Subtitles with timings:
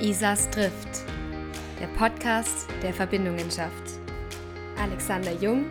[0.00, 1.02] Isas Drift,
[1.80, 3.98] der Podcast, der Verbindungen schafft.
[4.80, 5.64] Alexander Jung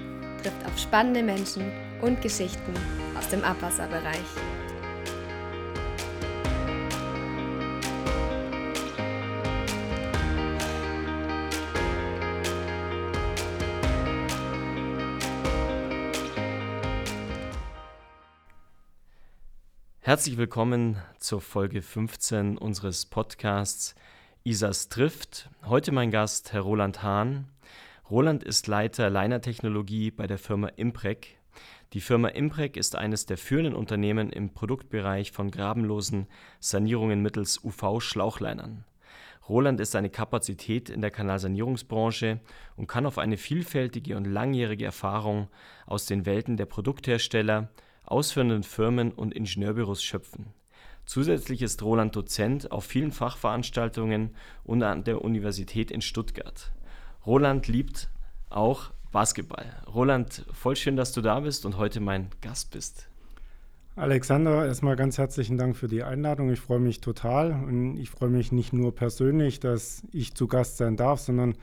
[0.44, 2.74] trifft auf spannende Menschen und Geschichten
[3.18, 4.20] aus dem Abwasserbereich.
[20.02, 23.96] Herzlich willkommen zur Folge 15 unseres Podcasts
[24.48, 25.50] Isas trifft.
[25.66, 27.50] Heute mein Gast, Herr Roland Hahn.
[28.10, 31.36] Roland ist Leiter Linertechnologie bei der Firma Imprec.
[31.92, 36.28] Die Firma Imprec ist eines der führenden Unternehmen im Produktbereich von grabenlosen
[36.62, 38.86] Sanierungen mittels UV-Schlauchlinern.
[39.50, 42.40] Roland ist eine Kapazität in der Kanalsanierungsbranche
[42.78, 45.50] und kann auf eine vielfältige und langjährige Erfahrung
[45.86, 47.68] aus den Welten der Produkthersteller,
[48.06, 50.54] ausführenden Firmen und Ingenieurbüros schöpfen.
[51.08, 56.74] Zusätzlich ist Roland Dozent auf vielen Fachveranstaltungen und an der Universität in Stuttgart.
[57.26, 58.10] Roland liebt
[58.50, 59.66] auch Basketball.
[59.88, 63.08] Roland, voll schön, dass du da bist und heute mein Gast bist.
[63.96, 66.52] Alexander, erstmal ganz herzlichen Dank für die Einladung.
[66.52, 70.76] Ich freue mich total und ich freue mich nicht nur persönlich, dass ich zu Gast
[70.76, 71.56] sein darf, sondern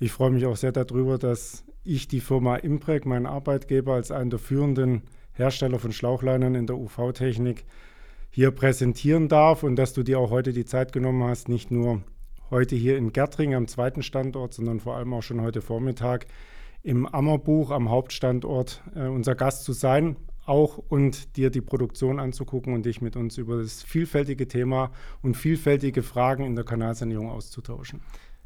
[0.00, 4.28] ich freue mich auch sehr darüber, dass ich die Firma Impreg, mein Arbeitgeber, als einen
[4.28, 7.64] der führenden Hersteller von Schlauchleitern in der UV-Technik
[8.34, 12.02] hier präsentieren darf und dass du dir auch heute die Zeit genommen hast, nicht nur
[12.50, 16.26] heute hier in Gärtring am zweiten Standort, sondern vor allem auch schon heute Vormittag
[16.82, 20.16] im Ammerbuch am Hauptstandort äh, unser Gast zu sein,
[20.46, 25.36] auch und dir die Produktion anzugucken und dich mit uns über das vielfältige Thema und
[25.36, 28.00] vielfältige Fragen in der Kanalsanierung auszutauschen.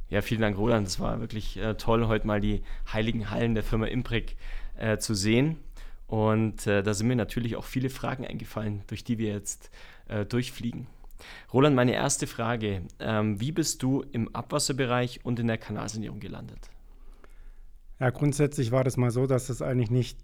[0.09, 0.89] Ja, vielen Dank, Roland.
[0.89, 4.37] Es war wirklich äh, toll, heute mal die heiligen Hallen der Firma Impreg
[4.77, 5.59] äh, zu sehen.
[6.07, 9.71] Und äh, da sind mir natürlich auch viele Fragen eingefallen, durch die wir jetzt
[10.09, 10.87] äh, durchfliegen.
[11.53, 12.83] Roland, meine erste Frage.
[13.01, 16.71] Ähm, wie bist du im Abwasserbereich und in der Kanalsanierung gelandet?
[17.99, 20.19] Ja, grundsätzlich war das mal so, dass das eigentlich nicht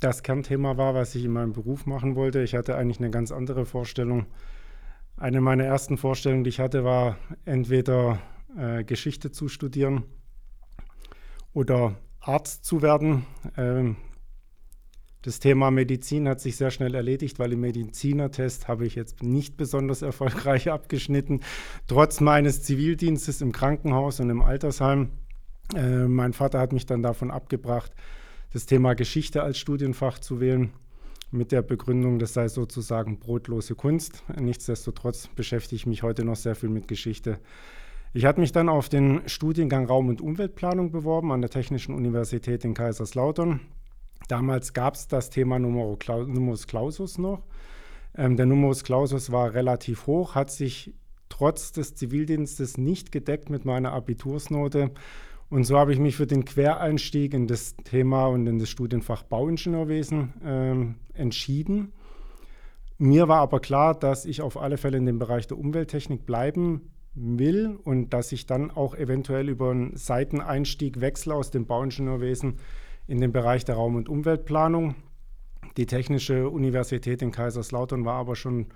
[0.00, 2.42] das Kernthema war, was ich in meinem Beruf machen wollte.
[2.42, 4.26] Ich hatte eigentlich eine ganz andere Vorstellung.
[5.16, 8.18] Eine meiner ersten Vorstellungen, die ich hatte, war entweder
[8.56, 10.04] äh, Geschichte zu studieren
[11.52, 13.24] oder Arzt zu werden.
[13.56, 13.96] Ähm,
[15.24, 19.56] das Thema Medizin hat sich sehr schnell erledigt, weil im Medizinertest habe ich jetzt nicht
[19.56, 21.40] besonders erfolgreich abgeschnitten,
[21.86, 25.08] trotz meines Zivildienstes im Krankenhaus und im Altersheim.
[25.74, 27.90] Äh, mein Vater hat mich dann davon abgebracht,
[28.52, 30.74] das Thema Geschichte als Studienfach zu wählen,
[31.30, 34.22] mit der Begründung, das sei sozusagen brotlose Kunst.
[34.38, 37.38] Nichtsdestotrotz beschäftige ich mich heute noch sehr viel mit Geschichte.
[38.12, 42.64] Ich hatte mich dann auf den Studiengang Raum- und Umweltplanung beworben an der Technischen Universität
[42.64, 43.60] in Kaiserslautern.
[44.28, 47.42] Damals gab es das Thema Numerus Clausus noch.
[48.16, 50.94] Ähm, der Numerus Clausus war relativ hoch, hat sich
[51.28, 54.92] trotz des Zivildienstes nicht gedeckt mit meiner Abitursnote.
[55.50, 59.24] Und so habe ich mich für den Quereinstieg in das Thema und in das Studienfach
[59.24, 61.92] Bauingenieurwesen ähm, entschieden.
[62.98, 66.92] Mir war aber klar, dass ich auf alle Fälle in dem Bereich der Umwelttechnik bleiben
[67.14, 72.58] will und dass ich dann auch eventuell über einen Seiteneinstieg wechsle aus dem Bauingenieurwesen
[73.06, 74.94] in den Bereich der Raum- und Umweltplanung.
[75.76, 78.66] Die Technische Universität in Kaiserslautern war aber schon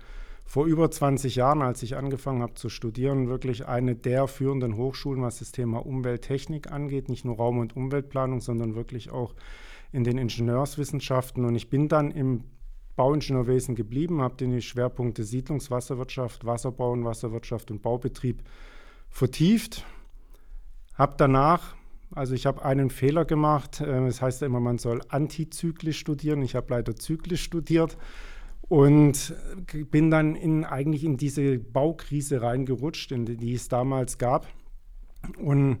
[0.45, 5.21] vor über 20 Jahren, als ich angefangen habe zu studieren, wirklich eine der führenden Hochschulen,
[5.21, 7.07] was das Thema Umwelttechnik angeht.
[7.07, 9.35] Nicht nur Raum- und Umweltplanung, sondern wirklich auch
[9.91, 11.45] in den Ingenieurswissenschaften.
[11.45, 12.45] Und ich bin dann im
[12.95, 18.43] Bauingenieurwesen geblieben, habe die Schwerpunkte Siedlungswasserwirtschaft, Wasserbau und Wasserwirtschaft und Baubetrieb
[19.09, 19.85] vertieft.
[20.95, 21.75] Habe danach
[22.11, 23.81] also ich habe einen Fehler gemacht.
[23.81, 26.41] Äh, das heißt ja immer, man soll antizyklisch studieren.
[26.41, 27.97] Ich habe leider zyklisch studiert
[28.61, 29.33] und
[29.89, 34.47] bin dann in, eigentlich in diese Baukrise reingerutscht, in die, die es damals gab.
[35.37, 35.79] Und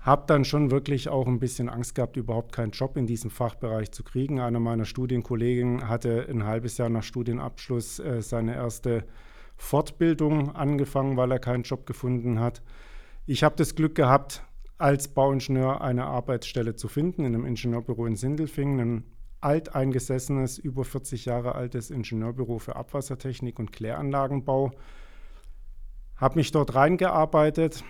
[0.00, 3.90] habe dann schon wirklich auch ein bisschen Angst gehabt, überhaupt keinen Job in diesem Fachbereich
[3.90, 4.38] zu kriegen.
[4.38, 9.04] Einer meiner Studienkollegen hatte ein halbes Jahr nach Studienabschluss äh, seine erste
[9.56, 12.60] Fortbildung angefangen, weil er keinen Job gefunden hat.
[13.26, 14.42] Ich habe das Glück gehabt,
[14.78, 19.04] als Bauingenieur eine Arbeitsstelle zu finden in einem Ingenieurbüro in Sindelfingen, ein
[19.40, 24.72] alteingesessenes, über 40 Jahre altes Ingenieurbüro für Abwassertechnik und Kläranlagenbau.
[26.16, 27.84] Habe mich dort reingearbeitet,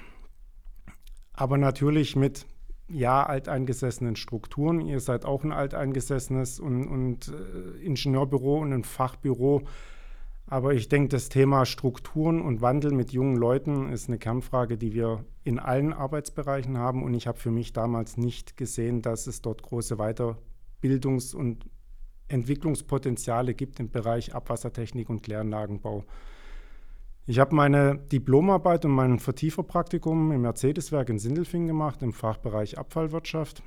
[1.33, 2.47] aber natürlich mit
[2.89, 4.81] ja, alteingesessenen Strukturen.
[4.81, 9.63] Ihr seid auch ein alteingesessenes und, und äh, Ingenieurbüro und ein Fachbüro
[10.47, 14.93] aber ich denke, das Thema Strukturen und Wandel mit jungen Leuten ist eine Kernfrage, die
[14.93, 17.03] wir in allen Arbeitsbereichen haben.
[17.03, 21.69] Und ich habe für mich damals nicht gesehen, dass es dort große Weiterbildungs- und
[22.29, 26.05] Entwicklungspotenziale gibt im Bereich Abwassertechnik und Kläranlagenbau.
[27.27, 33.63] Ich habe meine Diplomarbeit und mein Vertieferpraktikum im Mercedes-Werk in Sindelfingen gemacht, im Fachbereich Abfallwirtschaft.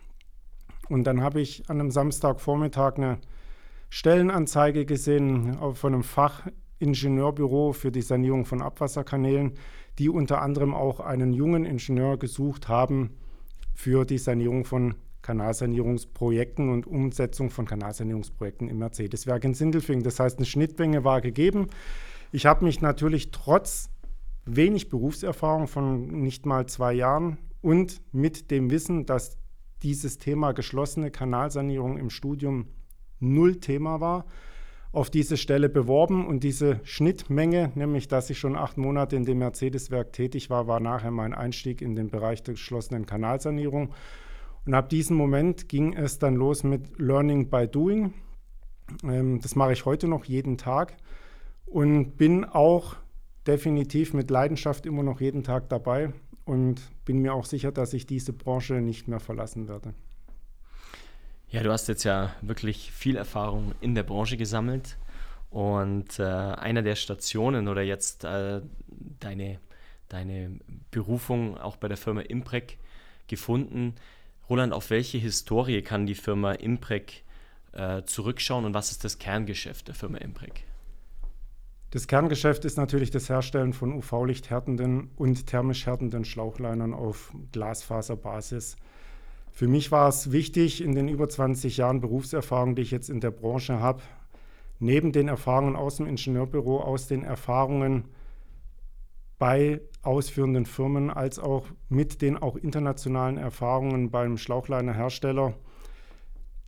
[0.89, 3.17] Und dann habe ich an einem Samstagvormittag eine
[3.89, 6.03] Stellenanzeige gesehen von einem
[6.79, 9.53] Fachingenieurbüro für die Sanierung von Abwasserkanälen,
[9.97, 13.11] die unter anderem auch einen jungen Ingenieur gesucht haben
[13.73, 20.03] für die Sanierung von Kanalsanierungsprojekten und Umsetzung von Kanalsanierungsprojekten im Mercedes-Werk in Sindelfingen.
[20.03, 21.67] Das heißt, eine Schnittmenge war gegeben.
[22.31, 23.89] Ich habe mich natürlich trotz
[24.45, 29.37] wenig Berufserfahrung von nicht mal zwei Jahren und mit dem Wissen, dass
[29.83, 32.67] dieses Thema geschlossene Kanalsanierung im Studium
[33.19, 34.25] null Thema war,
[34.91, 39.39] auf diese Stelle beworben und diese Schnittmenge, nämlich dass ich schon acht Monate in dem
[39.39, 43.93] Mercedes-Werk tätig war, war nachher mein Einstieg in den Bereich der geschlossenen Kanalsanierung.
[44.65, 48.13] Und ab diesem Moment ging es dann los mit Learning by Doing.
[49.03, 50.97] Ähm, das mache ich heute noch jeden Tag
[51.65, 52.95] und bin auch
[53.45, 56.13] definitiv mit Leidenschaft immer noch jeden Tag dabei
[56.45, 59.93] und bin mir auch sicher, dass ich diese Branche nicht mehr verlassen werde.
[61.49, 64.97] Ja, du hast jetzt ja wirklich viel Erfahrung in der Branche gesammelt
[65.49, 68.61] und äh, einer der Stationen oder jetzt äh,
[69.19, 69.59] deine,
[70.09, 70.59] deine
[70.91, 72.77] Berufung auch bei der Firma Imprec
[73.27, 73.95] gefunden.
[74.49, 77.23] Roland, auf welche Historie kann die Firma Imprec
[77.71, 80.63] äh, zurückschauen und was ist das Kerngeschäft der Firma Imprec?
[81.91, 88.75] Das Kerngeschäft ist natürlich das Herstellen von UV-Licht härtenden und thermisch härtenden Schlauchleinern auf Glasfaserbasis.
[89.57, 93.21] Für mich war es wichtig, in den über 20 Jahren Berufserfahrung, die ich jetzt in
[93.21, 94.03] der Branche habe,
[94.77, 98.05] neben den Erfahrungen aus dem Ingenieurbüro, aus den Erfahrungen
[99.39, 105.55] bei ausführenden Firmen, als auch mit den auch internationalen Erfahrungen beim Schlauchleinerhersteller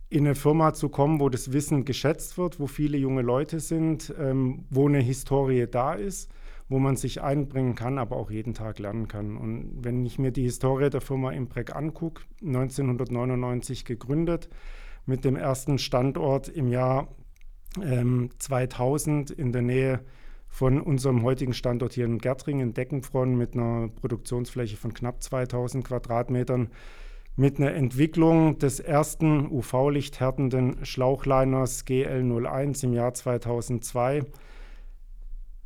[0.08, 4.12] in eine Firma zu kommen, wo das Wissen geschätzt wird, wo viele junge Leute sind,
[4.18, 6.28] ähm, wo eine Historie da ist
[6.70, 9.36] wo man sich einbringen kann, aber auch jeden Tag lernen kann.
[9.36, 14.48] Und wenn ich mir die Historie der Firma Imprec angucke, 1999 gegründet,
[15.04, 17.08] mit dem ersten Standort im Jahr
[17.82, 20.00] ähm, 2000 in der Nähe
[20.46, 25.84] von unserem heutigen Standort hier in Gärtring in Deckenfron mit einer Produktionsfläche von knapp 2000
[25.84, 26.68] Quadratmetern,
[27.34, 34.22] mit einer Entwicklung des ersten UV-lichthärtenden Schlauchliners GL01 im Jahr 2002,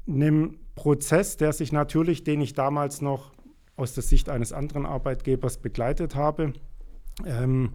[0.07, 3.33] einem Prozess, der sich natürlich, den ich damals noch
[3.77, 6.53] aus der Sicht eines anderen Arbeitgebers begleitet habe,
[7.25, 7.73] ähm,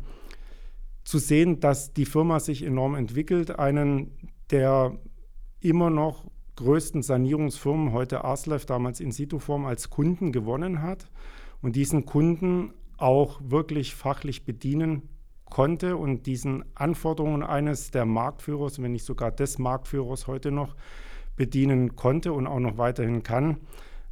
[1.03, 4.11] zu sehen, dass die Firma sich enorm entwickelt, einen
[4.51, 4.97] der
[5.59, 11.09] immer noch größten Sanierungsfirmen, heute Arslev, damals in Situ-Form, als Kunden gewonnen hat
[11.61, 15.09] und diesen Kunden auch wirklich fachlich bedienen
[15.45, 20.75] konnte und diesen Anforderungen eines der Marktführers, wenn nicht sogar des Marktführers heute noch,
[21.39, 23.57] bedienen konnte und auch noch weiterhin kann,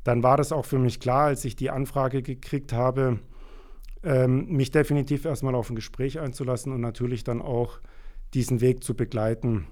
[0.05, 3.19] dann war das auch für mich klar, als ich die Anfrage gekriegt habe,
[4.01, 7.81] ähm, mich definitiv erstmal auf ein Gespräch einzulassen und natürlich dann auch
[8.33, 9.67] diesen Weg zu begleiten.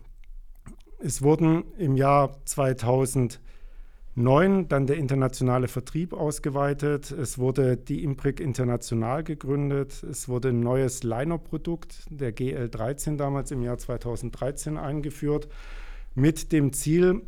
[0.99, 7.11] Es wurden im Jahr 2009 dann der internationale Vertrieb ausgeweitet.
[7.11, 10.03] Es wurde die Impric International gegründet.
[10.03, 15.47] Es wurde ein neues Liner-Produkt, der GL13 damals im Jahr 2013 eingeführt,
[16.13, 17.21] mit dem Ziel,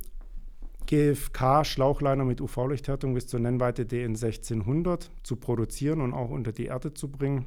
[0.88, 6.94] GFK-Schlauchliner mit UV-Lichthärtung bis zur Nennweite DN 1600 zu produzieren und auch unter die Erde
[6.94, 7.46] zu bringen,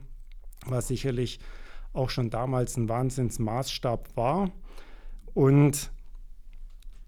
[0.66, 1.40] was sicherlich
[1.92, 4.50] auch schon damals ein Wahnsinnsmaßstab war.
[5.34, 5.90] Und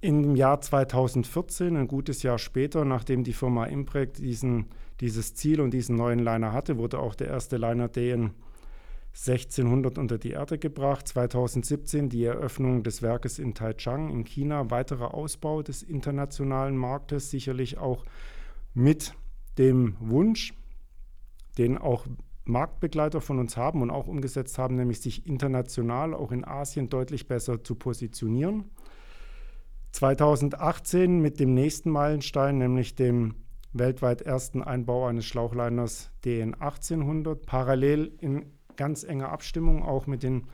[0.00, 4.66] im Jahr 2014, ein gutes Jahr später, nachdem die Firma Imprect diesen,
[5.00, 8.30] dieses Ziel und diesen neuen Liner hatte, wurde auch der erste Liner DN
[9.14, 11.06] 1600 unter die Erde gebracht.
[11.06, 17.78] 2017 die Eröffnung des Werkes in Taichung in China, weiterer Ausbau des internationalen Marktes, sicherlich
[17.78, 18.04] auch
[18.74, 19.14] mit
[19.58, 20.54] dem Wunsch,
[21.58, 22.06] den auch
[22.44, 27.28] Marktbegleiter von uns haben und auch umgesetzt haben, nämlich sich international auch in Asien deutlich
[27.28, 28.70] besser zu positionieren.
[29.92, 33.34] 2018 mit dem nächsten Meilenstein, nämlich dem
[33.74, 40.48] weltweit ersten Einbau eines Schlauchliners DN 1800, parallel in ganz enge Abstimmung auch mit den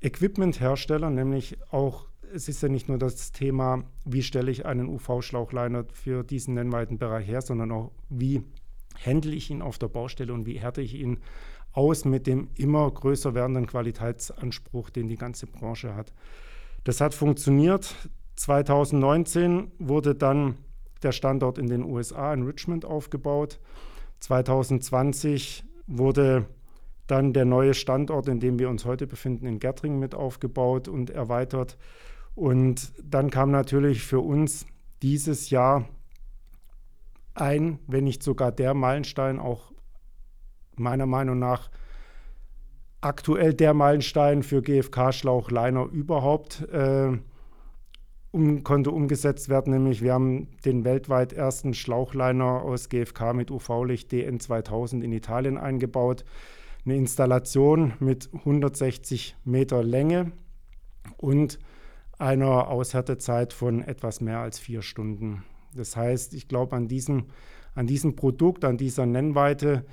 [0.00, 5.84] Equipment-Herstellern, nämlich auch, es ist ja nicht nur das Thema, wie stelle ich einen UV-Schlauchliner
[5.92, 8.42] für diesen Nennweitenbereich her, sondern auch, wie
[9.04, 11.18] handle ich ihn auf der Baustelle und wie härte ich ihn
[11.72, 16.12] aus mit dem immer größer werdenden Qualitätsanspruch, den die ganze Branche hat.
[16.84, 17.94] Das hat funktioniert.
[18.36, 20.56] 2019 wurde dann
[21.02, 23.58] der Standort in den USA in Richmond aufgebaut.
[24.20, 26.46] 2020 wurde
[27.06, 31.10] dann der neue Standort, in dem wir uns heute befinden, in Gärtring mit aufgebaut und
[31.10, 31.76] erweitert.
[32.34, 34.66] Und dann kam natürlich für uns
[35.02, 35.88] dieses Jahr
[37.34, 39.72] ein, wenn nicht sogar der Meilenstein, auch
[40.76, 41.70] meiner Meinung nach
[43.00, 47.18] aktuell der Meilenstein für GFK-Schlauchliner überhaupt äh,
[48.30, 54.10] um, konnte umgesetzt werden, nämlich wir haben den weltweit ersten Schlauchliner aus GFK mit UV-Licht
[54.10, 56.24] DN2000 in Italien eingebaut.
[56.86, 60.32] Eine Installation mit 160 Meter Länge
[61.16, 61.58] und
[62.18, 65.44] einer Aushärtezeit von etwas mehr als vier Stunden.
[65.74, 67.24] Das heißt, ich glaube, an diesem,
[67.74, 69.86] an diesem Produkt, an dieser Nennweite,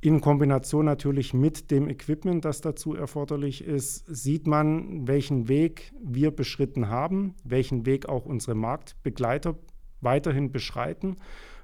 [0.00, 6.30] in Kombination natürlich mit dem Equipment, das dazu erforderlich ist, sieht man, welchen Weg wir
[6.30, 9.54] beschritten haben, welchen Weg auch unsere Marktbegleiter
[10.00, 11.18] weiterhin beschreiten,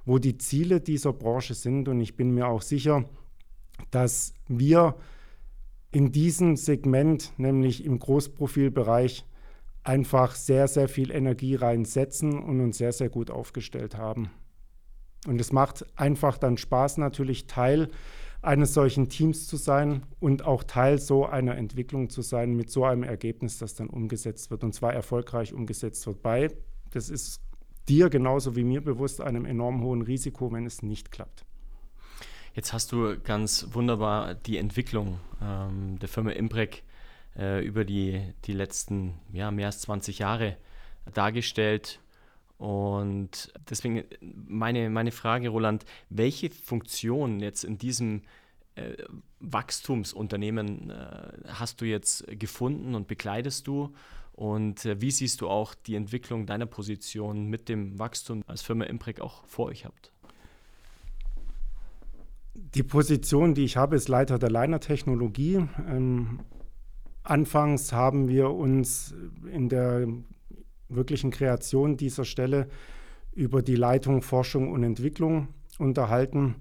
[0.05, 1.89] wo die Ziele dieser Branche sind.
[1.89, 3.07] Und ich bin mir auch sicher,
[3.91, 4.97] dass wir
[5.91, 9.25] in diesem Segment, nämlich im Großprofilbereich,
[9.83, 14.31] einfach sehr, sehr viel Energie reinsetzen und uns sehr, sehr gut aufgestellt haben.
[15.27, 17.89] Und es macht einfach dann Spaß, natürlich Teil
[18.41, 22.85] eines solchen Teams zu sein und auch Teil so einer Entwicklung zu sein mit so
[22.85, 26.49] einem Ergebnis, das dann umgesetzt wird und zwar erfolgreich umgesetzt wird bei,
[26.91, 27.41] das ist
[27.89, 31.45] dir genauso wie mir bewusst, einem enorm hohen Risiko, wenn es nicht klappt.
[32.59, 36.83] Jetzt hast du ganz wunderbar die Entwicklung ähm, der Firma Imprec
[37.37, 40.57] äh, über die, die letzten ja, mehr als 20 Jahre
[41.15, 42.01] dargestellt.
[42.57, 48.23] Und deswegen meine, meine Frage, Roland, welche Funktion jetzt in diesem
[48.75, 49.05] äh,
[49.39, 53.95] Wachstumsunternehmen äh, hast du jetzt gefunden und bekleidest du?
[54.33, 58.83] Und äh, wie siehst du auch die Entwicklung deiner Position mit dem Wachstum als Firma
[58.87, 60.11] Imprec auch vor euch habt?
[62.61, 65.67] Die Position, die ich habe, ist Leiter der Liner-Technologie.
[65.89, 66.41] Ähm,
[67.23, 69.15] Anfangs haben wir uns
[69.53, 70.09] in der
[70.89, 72.69] wirklichen Kreation dieser Stelle
[73.35, 75.49] über die Leitung Forschung und Entwicklung
[75.79, 76.57] unterhalten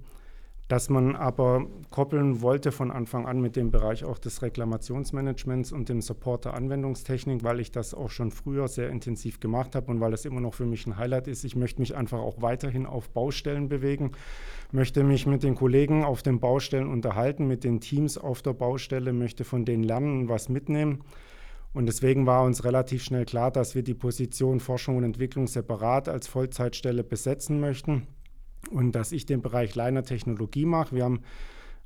[0.68, 5.88] dass man aber koppeln wollte von Anfang an mit dem Bereich auch des Reklamationsmanagements und
[5.88, 10.00] dem Support der Anwendungstechnik, weil ich das auch schon früher sehr intensiv gemacht habe und
[10.00, 11.44] weil es immer noch für mich ein Highlight ist.
[11.44, 14.12] Ich möchte mich einfach auch weiterhin auf Baustellen bewegen,
[14.70, 19.14] möchte mich mit den Kollegen auf den Baustellen unterhalten, mit den Teams auf der Baustelle,
[19.14, 21.02] möchte von denen lernen und was mitnehmen.
[21.72, 26.08] Und deswegen war uns relativ schnell klar, dass wir die Position Forschung und Entwicklung separat
[26.08, 28.06] als Vollzeitstelle besetzen möchten
[28.70, 30.94] und dass ich den Bereich Liner Technologie mache.
[30.94, 31.20] Wir haben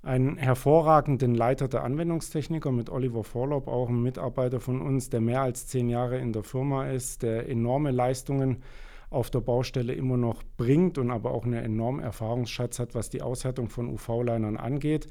[0.02, 5.42] einen hervorragenden Leiter der Anwendungstechniker mit Oliver Vorlaub, auch ein Mitarbeiter von uns, der mehr
[5.42, 8.62] als zehn Jahre in der Firma ist, der enorme Leistungen
[9.10, 13.22] auf der Baustelle immer noch bringt und aber auch einen enormen Erfahrungsschatz hat, was die
[13.22, 15.06] Aushärtung von UV-Linern angeht.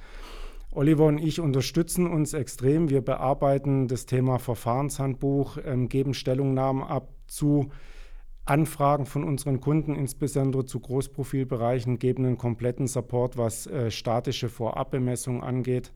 [0.72, 2.90] Oliver und ich unterstützen uns extrem.
[2.90, 7.70] Wir bearbeiten das Thema Verfahrenshandbuch, ähm, geben Stellungnahmen ab zu
[8.46, 15.44] Anfragen von unseren Kunden, insbesondere zu Großprofilbereichen, geben einen kompletten Support, was äh, statische Vorabbemessung
[15.44, 15.94] angeht.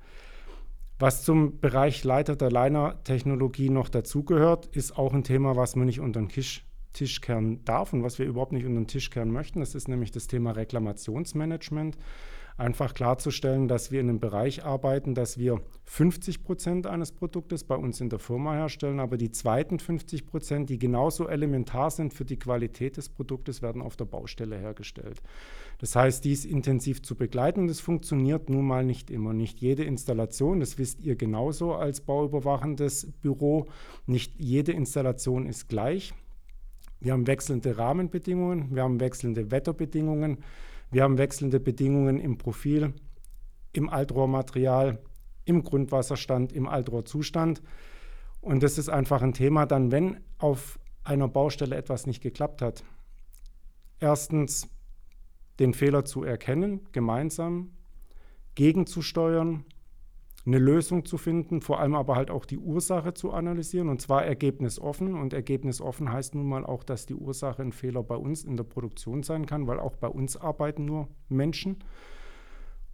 [1.00, 6.00] Was zum Bereich Leiter der Liner-Technologie noch dazugehört, ist auch ein Thema, was man nicht
[6.00, 9.32] unter den Tisch, Tisch kehren darf und was wir überhaupt nicht unter den Tisch kehren
[9.32, 9.60] möchten.
[9.60, 11.98] Das ist nämlich das Thema Reklamationsmanagement
[12.58, 17.76] einfach klarzustellen, dass wir in einem Bereich arbeiten, dass wir 50 Prozent eines Produktes bei
[17.76, 22.24] uns in der Firma herstellen, aber die zweiten 50 Prozent, die genauso elementar sind für
[22.24, 25.22] die Qualität des Produktes, werden auf der Baustelle hergestellt.
[25.80, 29.34] Das heißt, dies intensiv zu begleiten, das funktioniert nun mal nicht immer.
[29.34, 33.66] Nicht jede Installation, das wisst ihr genauso als bauüberwachendes Büro,
[34.06, 36.14] nicht jede Installation ist gleich.
[37.02, 40.38] Wir haben wechselnde Rahmenbedingungen, wir haben wechselnde Wetterbedingungen.
[40.92, 42.94] Wir haben wechselnde Bedingungen im Profil,
[43.74, 45.00] im Altrohrmaterial,
[45.46, 47.62] im Grundwasserstand, im Altrohrzustand.
[48.42, 52.84] Und das ist einfach ein Thema dann, wenn auf einer Baustelle etwas nicht geklappt hat.
[54.00, 54.68] Erstens
[55.60, 57.72] den Fehler zu erkennen, gemeinsam
[58.56, 59.66] gegenzusteuern,
[60.46, 64.26] eine Lösung zu finden, vor allem aber halt auch die Ursache zu analysieren und zwar
[64.26, 65.16] ergebnisoffen.
[65.16, 68.64] Und ergebnisoffen heißt nun mal auch, dass die Ursache ein Fehler bei uns in der
[68.64, 71.84] Produktion sein kann, weil auch bei uns arbeiten nur Menschen.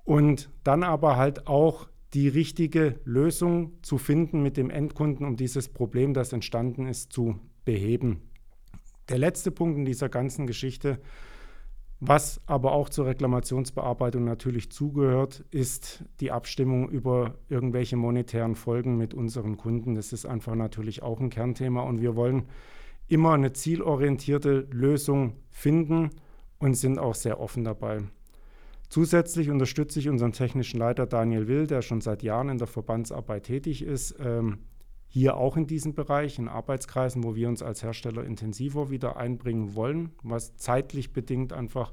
[0.04, 5.70] Und dann aber halt auch die richtige Lösung zu finden mit dem Endkunden, um dieses
[5.70, 8.30] Problem, das entstanden ist, zu beheben.
[9.10, 11.31] Der letzte Punkt in dieser ganzen Geschichte ist,
[12.04, 19.14] was aber auch zur Reklamationsbearbeitung natürlich zugehört, ist die Abstimmung über irgendwelche monetären Folgen mit
[19.14, 19.94] unseren Kunden.
[19.94, 22.48] Das ist einfach natürlich auch ein Kernthema und wir wollen
[23.08, 26.10] immer eine zielorientierte Lösung finden
[26.58, 28.00] und sind auch sehr offen dabei.
[28.90, 33.44] Zusätzlich unterstütze ich unseren technischen Leiter Daniel Will, der schon seit Jahren in der Verbandsarbeit
[33.44, 34.58] tätig ist, ähm,
[35.14, 39.76] hier auch in diesem Bereich, in Arbeitskreisen, wo wir uns als Hersteller intensiver wieder einbringen
[39.76, 41.92] wollen, was zeitlich bedingt einfach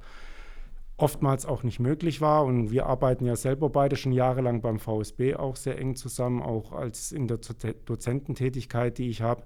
[0.97, 2.45] oftmals auch nicht möglich war.
[2.45, 6.71] Und wir arbeiten ja selber beide schon jahrelang beim VSB auch sehr eng zusammen, auch
[6.71, 9.43] als in der Dozententätigkeit, die ich habe.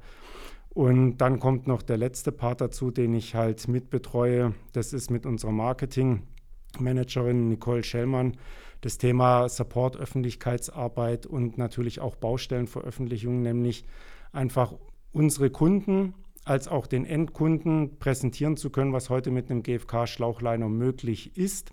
[0.69, 4.55] Und dann kommt noch der letzte Part dazu, den ich halt mitbetreue.
[4.75, 8.37] Das ist mit unserer Marketingmanagerin Nicole Schellmann
[8.83, 13.87] das Thema Support, Öffentlichkeitsarbeit und natürlich auch Baustellenveröffentlichung, nämlich
[14.33, 14.75] einfach
[15.13, 21.37] unsere Kunden als auch den Endkunden präsentieren zu können, was heute mit einem GFK-Schlauchliner möglich
[21.37, 21.73] ist.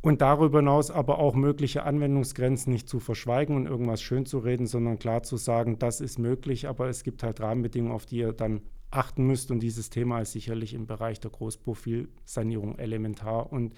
[0.00, 4.66] Und darüber hinaus aber auch mögliche Anwendungsgrenzen nicht zu verschweigen und irgendwas schön zu reden,
[4.66, 8.32] sondern klar zu sagen, das ist möglich, aber es gibt halt Rahmenbedingungen, auf die ihr
[8.32, 9.52] dann achten müsst.
[9.52, 13.74] Und dieses Thema ist sicherlich im Bereich der Großprofilsanierung elementar und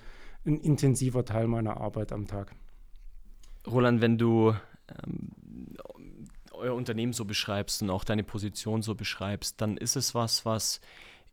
[0.47, 2.55] ein intensiver Teil meiner Arbeit am Tag.
[3.67, 4.55] Roland, wenn du
[5.05, 5.31] ähm,
[6.53, 10.81] euer Unternehmen so beschreibst und auch deine Position so beschreibst, dann ist es was, was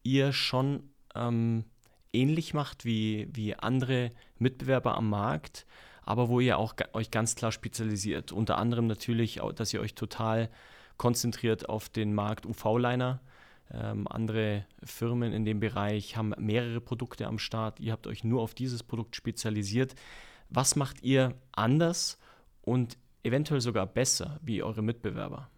[0.03, 1.65] ihr schon ähm,
[2.11, 5.65] ähnlich macht wie, wie andere Mitbewerber am Markt,
[6.03, 8.31] aber wo ihr auch euch ganz klar spezialisiert.
[8.31, 10.49] Unter anderem natürlich, dass ihr euch total
[10.97, 13.21] konzentriert auf den Markt UV-Liner.
[13.71, 17.79] Ähm, andere Firmen in dem Bereich haben mehrere Produkte am Start.
[17.79, 19.95] Ihr habt euch nur auf dieses Produkt spezialisiert.
[20.49, 22.19] Was macht ihr anders
[22.61, 25.49] und eventuell sogar besser wie eure Mitbewerber?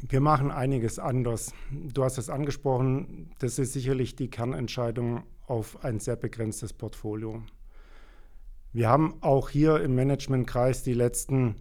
[0.00, 1.54] Wir machen einiges anders.
[1.70, 7.42] Du hast es angesprochen, das ist sicherlich die Kernentscheidung auf ein sehr begrenztes Portfolio.
[8.72, 11.56] Wir haben auch hier im Managementkreis die letzten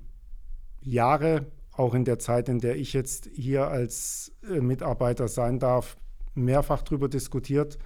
[0.81, 5.97] Jahre, auch in der Zeit, in der ich jetzt hier als äh, Mitarbeiter sein darf,
[6.35, 7.77] mehrfach darüber diskutiert,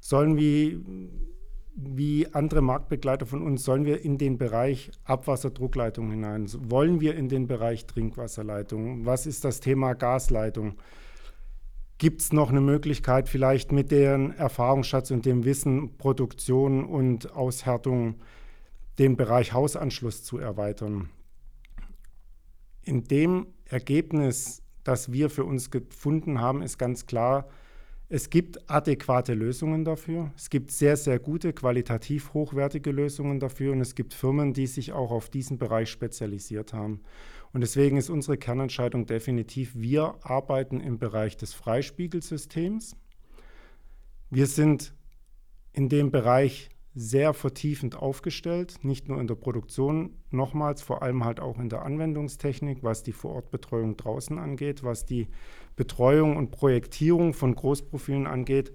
[0.00, 0.80] sollen wir
[1.76, 6.46] wie andere Marktbegleiter von uns, sollen wir in den Bereich Abwasserdruckleitung hinein?
[6.70, 9.06] Wollen wir in den Bereich Trinkwasserleitung?
[9.06, 10.76] Was ist das Thema Gasleitung?
[11.98, 18.16] Gibt es noch eine Möglichkeit, vielleicht mit deren Erfahrungsschatz und dem Wissen Produktion und Aushärtung
[18.98, 21.08] den Bereich Hausanschluss zu erweitern?
[22.84, 27.48] In dem Ergebnis, das wir für uns gefunden haben, ist ganz klar,
[28.10, 30.30] es gibt adäquate Lösungen dafür.
[30.36, 33.72] Es gibt sehr, sehr gute, qualitativ hochwertige Lösungen dafür.
[33.72, 37.00] Und es gibt Firmen, die sich auch auf diesen Bereich spezialisiert haben.
[37.52, 42.96] Und deswegen ist unsere Kernentscheidung definitiv, wir arbeiten im Bereich des Freispiegelsystems.
[44.30, 44.94] Wir sind
[45.72, 51.40] in dem Bereich sehr vertiefend aufgestellt, nicht nur in der Produktion, nochmals vor allem halt
[51.40, 55.28] auch in der Anwendungstechnik, was die Vorortbetreuung draußen angeht, was die
[55.74, 58.72] Betreuung und Projektierung von Großprofilen angeht.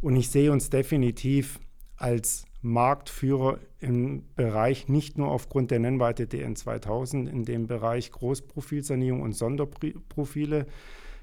[0.00, 1.58] Und ich sehe uns definitiv
[1.96, 9.32] als Marktführer im Bereich, nicht nur aufgrund der Nennweite DN2000, in dem Bereich Großprofilsanierung und
[9.32, 10.66] Sonderprofile,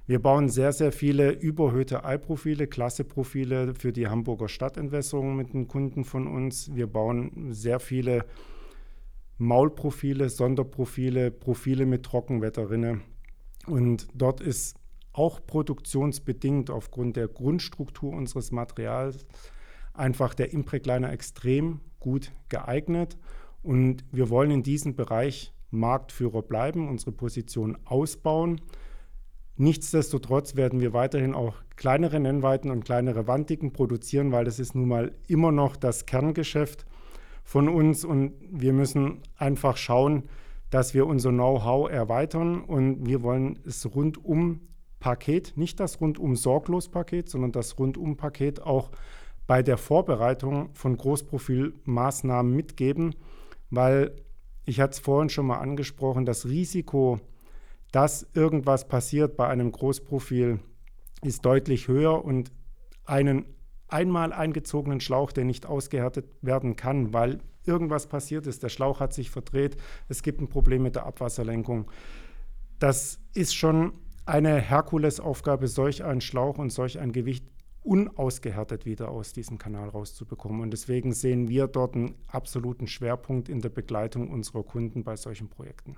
[0.08, 6.04] wir bauen sehr, sehr viele überhöhte Eiprofile, Klasseprofile für die Hamburger Stadtentwässerung mit den Kunden
[6.04, 6.76] von uns.
[6.76, 8.26] Wir bauen sehr viele
[9.38, 13.02] Maulprofile, Sonderprofile, Profile mit Trockenwetterrinne.
[13.66, 14.78] Und dort ist
[15.12, 19.26] auch produktionsbedingt aufgrund der Grundstruktur unseres Materials
[19.94, 23.18] einfach der Impregliner extrem gut geeignet.
[23.64, 28.62] Und wir wollen in diesem Bereich Marktführer bleiben, unsere Position ausbauen.
[29.58, 34.88] Nichtsdestotrotz werden wir weiterhin auch kleinere Nennweiten und kleinere Wandiken produzieren, weil das ist nun
[34.88, 36.86] mal immer noch das Kerngeschäft
[37.44, 40.24] von uns und wir müssen einfach schauen,
[40.72, 47.80] dass wir unser Know-how erweitern und wir wollen das Rundum-Paket, nicht das Rundum-Sorglos-Paket, sondern das
[47.80, 48.92] Rundum-Paket auch
[49.48, 53.16] bei der Vorbereitung von Großprofilmaßnahmen mitgeben,
[53.70, 54.16] weil
[54.66, 57.20] ich hatte es vorhin schon mal angesprochen, das Risiko,
[57.96, 60.60] dass irgendwas passiert bei einem Großprofil,
[61.24, 62.52] ist deutlich höher und
[63.06, 63.46] einen
[63.88, 69.14] einmal eingezogenen Schlauch, der nicht ausgehärtet werden kann, weil irgendwas passiert ist, der Schlauch hat
[69.14, 69.78] sich verdreht,
[70.10, 71.90] es gibt ein Problem mit der Abwasserlenkung.
[72.80, 73.94] Das ist schon
[74.26, 77.46] eine Herkulesaufgabe, solch einen Schlauch und solch ein Gewicht
[77.82, 80.60] unausgehärtet wieder aus diesem Kanal rauszubekommen.
[80.60, 85.48] Und deswegen sehen wir dort einen absoluten Schwerpunkt in der Begleitung unserer Kunden bei solchen
[85.48, 85.96] Projekten.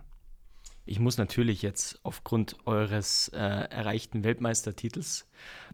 [0.87, 5.27] Ich muss natürlich jetzt aufgrund eures äh, erreichten Weltmeistertitels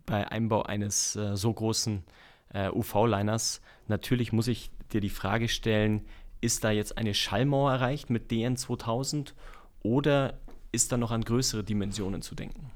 [0.08, 2.04] bei Einbau eines äh, so großen
[2.50, 6.06] äh, UV-Liners, natürlich muss ich dir die Frage stellen,
[6.42, 9.36] ist da jetzt eine Schallmauer erreicht mit DN 2000
[9.84, 10.40] oder
[10.72, 12.72] ist da noch an größere Dimensionen zu denken?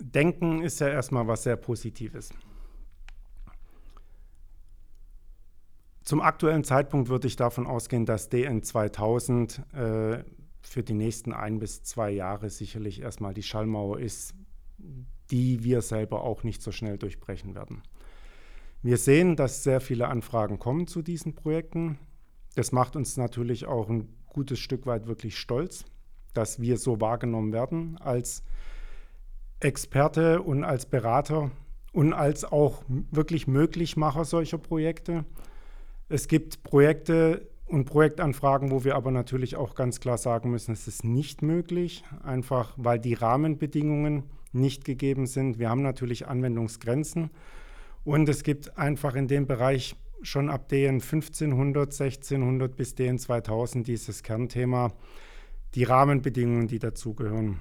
[0.00, 2.30] Denken ist ja erstmal was sehr Positives.
[6.10, 10.24] Zum aktuellen Zeitpunkt würde ich davon ausgehen, dass DN 2000 äh,
[10.60, 14.34] für die nächsten ein bis zwei Jahre sicherlich erstmal die Schallmauer ist.
[15.30, 17.84] die wir selber auch nicht so schnell durchbrechen werden.
[18.82, 21.96] Wir sehen, dass sehr viele Anfragen kommen zu diesen Projekten.
[22.56, 25.84] Das macht uns natürlich auch ein gutes Stück weit wirklich stolz,
[26.34, 28.42] dass wir so wahrgenommen werden als
[29.60, 31.52] Experte und als Berater
[31.92, 35.24] und als auch wirklich Möglichmacher solcher Projekte.
[36.12, 40.88] Es gibt Projekte und Projektanfragen, wo wir aber natürlich auch ganz klar sagen müssen, es
[40.88, 45.60] ist nicht möglich, einfach weil die Rahmenbedingungen nicht gegeben sind.
[45.60, 47.30] Wir haben natürlich Anwendungsgrenzen
[48.02, 53.86] und es gibt einfach in dem Bereich schon ab DN 1500, 1600 bis DN 2000
[53.86, 54.92] dieses Kernthema,
[55.76, 57.60] die Rahmenbedingungen, die dazugehören.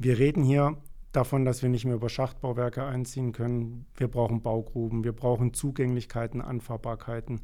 [0.00, 0.78] Wir reden hier
[1.16, 3.86] davon, dass wir nicht mehr über Schachtbauwerke einziehen können.
[3.96, 7.40] Wir brauchen Baugruben, wir brauchen Zugänglichkeiten, Anfahrbarkeiten.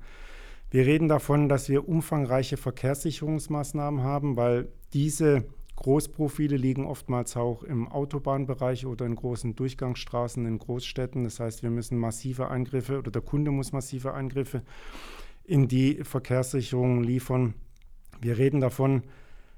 [0.71, 5.45] Wir reden davon, dass wir umfangreiche Verkehrssicherungsmaßnahmen haben, weil diese
[5.77, 11.25] Großprofile liegen oftmals auch im Autobahnbereich oder in großen Durchgangsstraßen in Großstädten.
[11.25, 14.63] Das heißt, wir müssen massive Eingriffe oder der Kunde muss massive Eingriffe
[15.45, 17.55] in die Verkehrssicherung liefern.
[18.21, 19.03] Wir reden davon,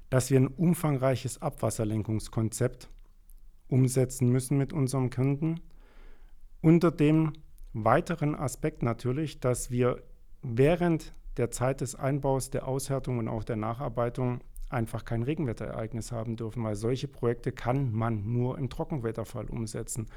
[0.09, 2.89] dass wir ein umfangreiches Abwasserlenkungskonzept
[3.67, 5.59] umsetzen müssen mit unserem Kunden.
[6.61, 7.33] Unter dem
[7.73, 10.01] weiteren Aspekt natürlich, dass wir
[10.41, 16.37] während der Zeit des Einbaus, der Aushärtung und auch der Nacharbeitung einfach kein Regenwetterereignis haben
[16.37, 20.07] dürfen, weil solche Projekte kann man nur im Trockenwetterfall umsetzen.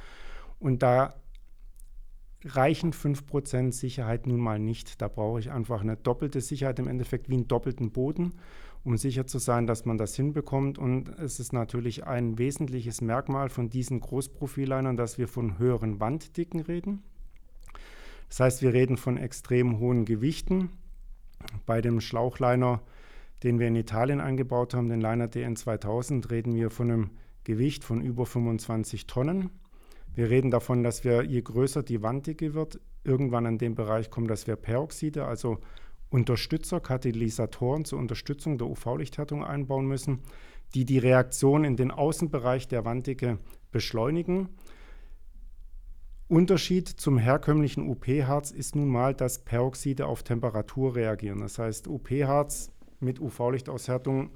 [0.58, 1.14] Und da
[2.44, 5.02] reichen 5% Sicherheit nun mal nicht.
[5.02, 8.34] Da brauche ich einfach eine doppelte Sicherheit, im Endeffekt wie einen doppelten Boden
[8.84, 10.78] um sicher zu sein, dass man das hinbekommt.
[10.78, 16.60] Und es ist natürlich ein wesentliches Merkmal von diesen Großprofillinern, dass wir von höheren Wanddicken
[16.60, 17.02] reden.
[18.28, 20.70] Das heißt, wir reden von extrem hohen Gewichten.
[21.66, 22.82] Bei dem Schlauchliner,
[23.42, 27.10] den wir in Italien eingebaut haben, den Liner DN 2000, reden wir von einem
[27.44, 29.50] Gewicht von über 25 Tonnen.
[30.14, 34.28] Wir reden davon, dass wir, je größer die Wanddicke wird, irgendwann in den Bereich kommen,
[34.28, 35.58] dass wir Peroxide, also
[36.10, 40.20] Unterstützer, Katalysatoren zur Unterstützung der UV-Lichthärtung einbauen müssen,
[40.74, 43.38] die die Reaktion in den Außenbereich der Wanddicke
[43.70, 44.48] beschleunigen.
[46.28, 51.40] Unterschied zum herkömmlichen UP-Harz ist nun mal, dass Peroxide auf Temperatur reagieren.
[51.40, 54.30] Das heißt, UP-Harz mit UV-Lichtaushärtung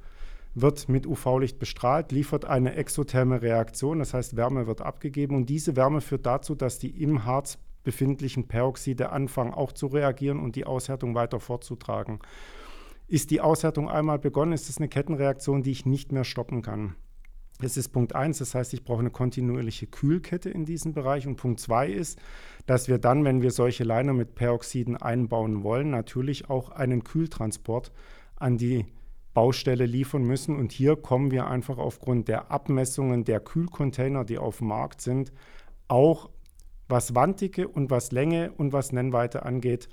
[0.54, 5.76] wird mit UV-Licht bestrahlt, liefert eine exotherme Reaktion, das heißt Wärme wird abgegeben und diese
[5.76, 10.64] Wärme führt dazu, dass die im Harz befindlichen Peroxide anfangen auch zu reagieren und die
[10.64, 12.20] Aushärtung weiter fortzutragen.
[13.08, 16.94] Ist die Aushärtung einmal begonnen, ist es eine Kettenreaktion, die ich nicht mehr stoppen kann.
[17.60, 21.26] Das ist Punkt 1, das heißt, ich brauche eine kontinuierliche Kühlkette in diesem Bereich.
[21.26, 22.18] Und Punkt 2 ist,
[22.66, 27.92] dass wir dann, wenn wir solche Liner mit Peroxiden einbauen wollen, natürlich auch einen Kühltransport
[28.36, 28.86] an die
[29.32, 30.56] Baustelle liefern müssen.
[30.56, 35.32] Und hier kommen wir einfach aufgrund der Abmessungen der Kühlcontainer, die auf dem Markt sind,
[35.86, 36.30] auch
[36.88, 39.88] was Wanddicke und was Länge und was Nennweite angeht,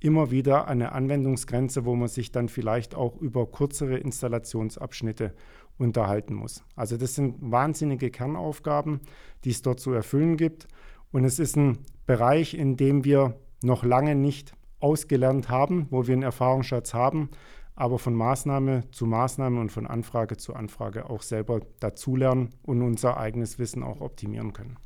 [0.00, 5.34] immer wieder eine Anwendungsgrenze, wo man sich dann vielleicht auch über kürzere Installationsabschnitte
[5.78, 6.62] unterhalten muss.
[6.76, 9.00] Also das sind wahnsinnige Kernaufgaben,
[9.44, 10.68] die es dort zu erfüllen gibt.
[11.10, 16.12] Und es ist ein Bereich, in dem wir noch lange nicht ausgelernt haben, wo wir
[16.12, 17.30] einen Erfahrungsschatz haben,
[17.74, 23.16] aber von Maßnahme zu Maßnahme und von Anfrage zu Anfrage auch selber dazulernen und unser
[23.16, 24.76] eigenes Wissen auch optimieren können.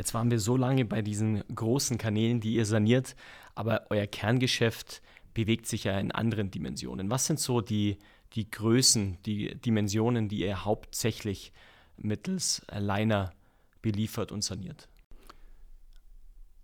[0.00, 3.14] Jetzt waren wir so lange bei diesen großen Kanälen, die ihr saniert,
[3.54, 5.02] aber euer Kerngeschäft
[5.34, 7.10] bewegt sich ja in anderen Dimensionen.
[7.10, 7.98] Was sind so die,
[8.32, 11.52] die Größen, die Dimensionen, die ihr hauptsächlich
[11.98, 13.34] mittels Liner
[13.82, 14.88] beliefert und saniert?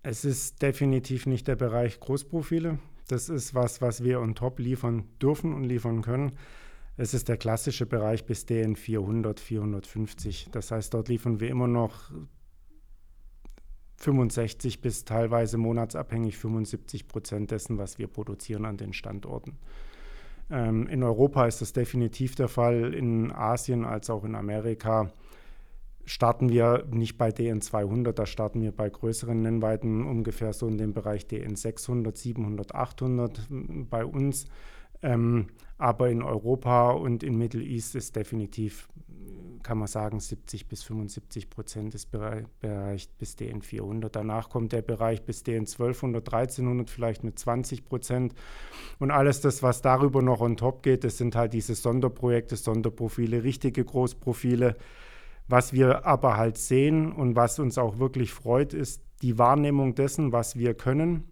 [0.02, 2.78] Es ist definitiv nicht der Bereich Großprofile.
[3.06, 6.38] Das ist was, was wir on top liefern dürfen und liefern können.
[6.96, 10.48] Es ist der klassische Bereich bis DN 400, 450.
[10.52, 12.10] Das heißt, dort liefern wir immer noch
[13.96, 19.56] 65 bis teilweise monatsabhängig 75 Prozent dessen, was wir produzieren an den Standorten.
[20.50, 25.10] Ähm, in Europa ist das definitiv der Fall, in Asien als auch in Amerika
[26.06, 30.78] starten wir nicht bei DN 200, da starten wir bei größeren Nennweiten ungefähr so in
[30.78, 33.48] dem Bereich DN 600, 700, 800
[33.90, 34.46] bei uns.
[35.02, 38.88] Ähm, aber in Europa und in Middle East ist definitiv
[39.62, 44.14] kann man sagen, 70 bis 75 Prozent des Bereichs bis DN 400.
[44.14, 48.34] Danach kommt der Bereich bis DN 1200, 1300 vielleicht mit 20 Prozent.
[48.98, 53.42] Und alles das, was darüber noch on top geht, das sind halt diese Sonderprojekte, Sonderprofile,
[53.44, 54.76] richtige Großprofile.
[55.48, 60.32] Was wir aber halt sehen und was uns auch wirklich freut, ist die Wahrnehmung dessen,
[60.32, 61.24] was wir können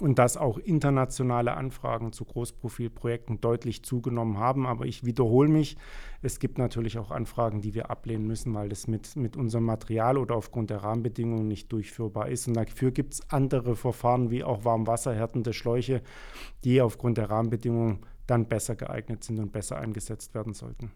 [0.00, 4.66] und dass auch internationale Anfragen zu Großprofilprojekten deutlich zugenommen haben.
[4.66, 5.76] Aber ich wiederhole mich,
[6.22, 10.18] es gibt natürlich auch Anfragen, die wir ablehnen müssen, weil das mit, mit unserem Material
[10.18, 12.48] oder aufgrund der Rahmenbedingungen nicht durchführbar ist.
[12.48, 16.02] Und dafür gibt es andere Verfahren wie auch warmwasserhärtende Schläuche,
[16.64, 20.90] die aufgrund der Rahmenbedingungen dann besser geeignet sind und besser eingesetzt werden sollten.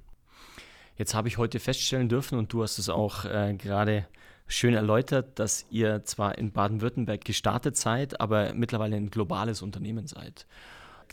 [0.96, 4.08] Jetzt habe ich heute feststellen dürfen, und du hast es auch äh, gerade
[4.48, 10.46] schön erläutert, dass ihr zwar in Baden-Württemberg gestartet seid, aber mittlerweile ein globales Unternehmen seid.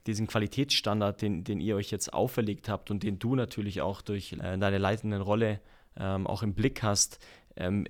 [0.07, 4.33] Diesen Qualitätsstandard, den, den ihr euch jetzt auferlegt habt und den du natürlich auch durch
[4.33, 5.59] äh, deine leitende Rolle
[5.97, 7.19] ähm, auch im Blick hast,
[7.55, 7.85] ähm,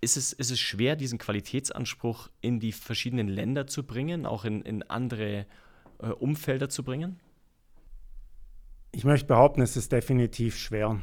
[0.00, 4.62] ist, es, ist es schwer, diesen Qualitätsanspruch in die verschiedenen Länder zu bringen, auch in,
[4.62, 5.46] in andere
[5.98, 7.20] äh, Umfelder zu bringen?
[8.92, 11.00] Ich möchte behaupten, es ist definitiv schwer.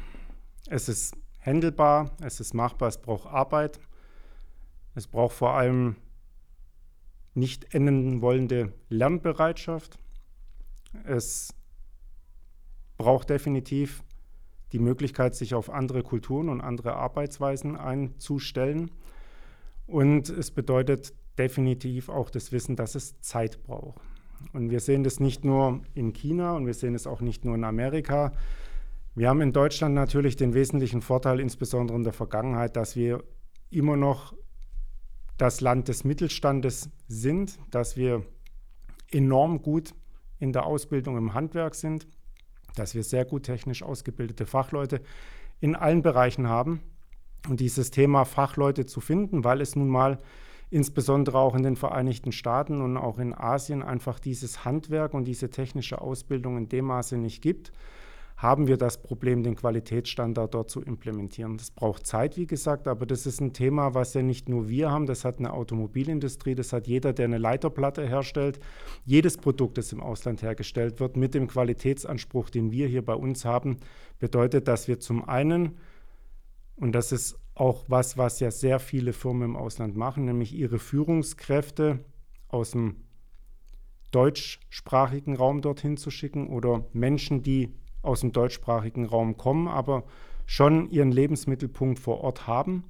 [0.68, 3.80] Es ist handelbar, es ist machbar, es braucht Arbeit.
[4.94, 5.96] Es braucht vor allem
[7.34, 9.96] nicht enden wollende Lernbereitschaft.
[11.04, 11.54] Es
[12.96, 14.02] braucht definitiv
[14.72, 18.90] die Möglichkeit, sich auf andere Kulturen und andere Arbeitsweisen einzustellen.
[19.86, 24.00] Und es bedeutet definitiv auch das Wissen, dass es Zeit braucht.
[24.52, 27.54] Und wir sehen das nicht nur in China und wir sehen es auch nicht nur
[27.54, 28.32] in Amerika,
[29.18, 33.24] wir haben in Deutschland natürlich den wesentlichen Vorteil, insbesondere in der Vergangenheit, dass wir
[33.68, 34.32] immer noch
[35.38, 38.24] das Land des Mittelstandes sind, dass wir
[39.10, 39.92] enorm gut
[40.38, 42.06] in der Ausbildung im Handwerk sind,
[42.76, 45.00] dass wir sehr gut technisch ausgebildete Fachleute
[45.60, 46.80] in allen Bereichen haben.
[47.48, 50.18] Und dieses Thema Fachleute zu finden, weil es nun mal
[50.70, 55.50] insbesondere auch in den Vereinigten Staaten und auch in Asien einfach dieses Handwerk und diese
[55.50, 57.72] technische Ausbildung in dem Maße nicht gibt,
[58.38, 61.56] haben wir das Problem, den Qualitätsstandard dort zu implementieren.
[61.56, 64.92] Das braucht Zeit, wie gesagt, aber das ist ein Thema, was ja nicht nur wir
[64.92, 68.60] haben, das hat eine Automobilindustrie, das hat jeder, der eine Leiterplatte herstellt.
[69.04, 73.44] Jedes Produkt, das im Ausland hergestellt wird, mit dem Qualitätsanspruch, den wir hier bei uns
[73.44, 73.78] haben,
[74.20, 75.76] bedeutet, dass wir zum einen,
[76.76, 80.78] und das ist auch was, was ja sehr viele Firmen im Ausland machen, nämlich ihre
[80.78, 82.04] Führungskräfte
[82.46, 82.98] aus dem
[84.12, 90.04] deutschsprachigen Raum dorthin zu schicken oder Menschen, die aus dem deutschsprachigen Raum kommen, aber
[90.46, 92.84] schon ihren Lebensmittelpunkt vor Ort haben,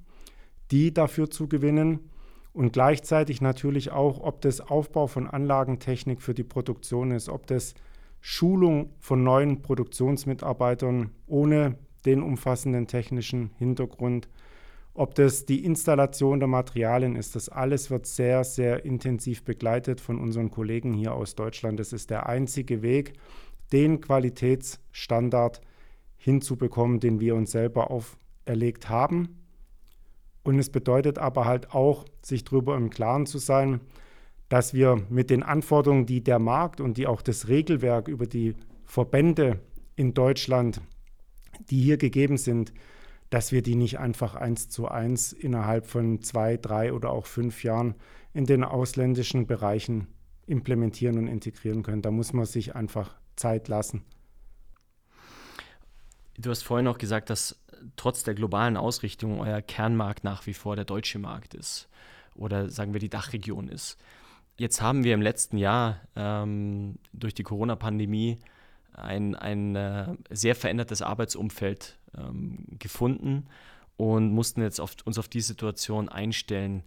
[0.71, 2.09] die dafür zu gewinnen
[2.53, 7.73] und gleichzeitig natürlich auch, ob das Aufbau von Anlagentechnik für die Produktion ist, ob das
[8.21, 14.29] Schulung von neuen Produktionsmitarbeitern ohne den umfassenden technischen Hintergrund,
[14.93, 17.35] ob das die Installation der Materialien ist.
[17.35, 21.79] Das alles wird sehr, sehr intensiv begleitet von unseren Kollegen hier aus Deutschland.
[21.79, 23.13] Das ist der einzige Weg,
[23.71, 25.61] den Qualitätsstandard
[26.17, 29.39] hinzubekommen, den wir uns selber auferlegt haben.
[30.43, 33.81] Und es bedeutet aber halt auch, sich darüber im Klaren zu sein,
[34.49, 38.55] dass wir mit den Anforderungen, die der Markt und die auch das Regelwerk über die
[38.85, 39.59] Verbände
[39.95, 40.81] in Deutschland,
[41.69, 42.73] die hier gegeben sind,
[43.29, 47.63] dass wir die nicht einfach eins zu eins innerhalb von zwei, drei oder auch fünf
[47.63, 47.93] Jahren
[48.33, 50.07] in den ausländischen Bereichen
[50.47, 52.01] implementieren und integrieren können.
[52.01, 54.03] Da muss man sich einfach Zeit lassen.
[56.37, 57.59] Du hast vorhin auch gesagt, dass
[57.95, 61.89] trotz der globalen Ausrichtung euer Kernmarkt nach wie vor der deutsche Markt ist
[62.35, 63.97] oder sagen wir die Dachregion ist.
[64.57, 68.39] Jetzt haben wir im letzten Jahr ähm, durch die Corona-Pandemie
[68.93, 73.47] ein, ein äh, sehr verändertes Arbeitsumfeld ähm, gefunden
[73.95, 76.83] und mussten jetzt auf, uns auf die Situation einstellen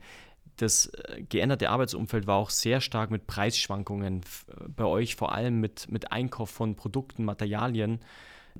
[0.56, 5.60] das äh, geänderte Arbeitsumfeld war auch sehr stark mit Preisschwankungen äh, bei euch, vor allem
[5.60, 8.00] mit, mit Einkauf von Produkten, Materialien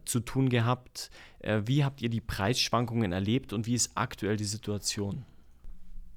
[0.05, 1.11] zu tun gehabt.
[1.40, 5.24] Äh, wie habt ihr die Preisschwankungen erlebt und wie ist aktuell die Situation?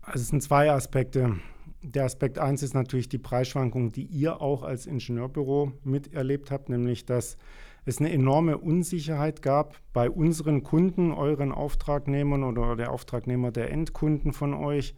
[0.01, 1.38] Also es sind zwei Aspekte.
[1.81, 7.05] Der Aspekt 1 ist natürlich die Preisschwankung, die ihr auch als Ingenieurbüro miterlebt habt, nämlich
[7.05, 7.38] dass
[7.85, 14.33] es eine enorme Unsicherheit gab bei unseren Kunden, euren Auftragnehmern oder der Auftragnehmer der Endkunden
[14.33, 14.95] von euch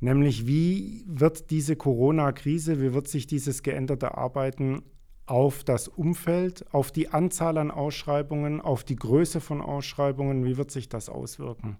[0.00, 4.82] nämlich wie wird diese Corona-Krise, wie wird sich dieses geänderte Arbeiten
[5.26, 10.72] auf das Umfeld, auf die Anzahl an Ausschreibungen, auf die Größe von Ausschreibungen, wie wird
[10.72, 11.76] sich das auswirken?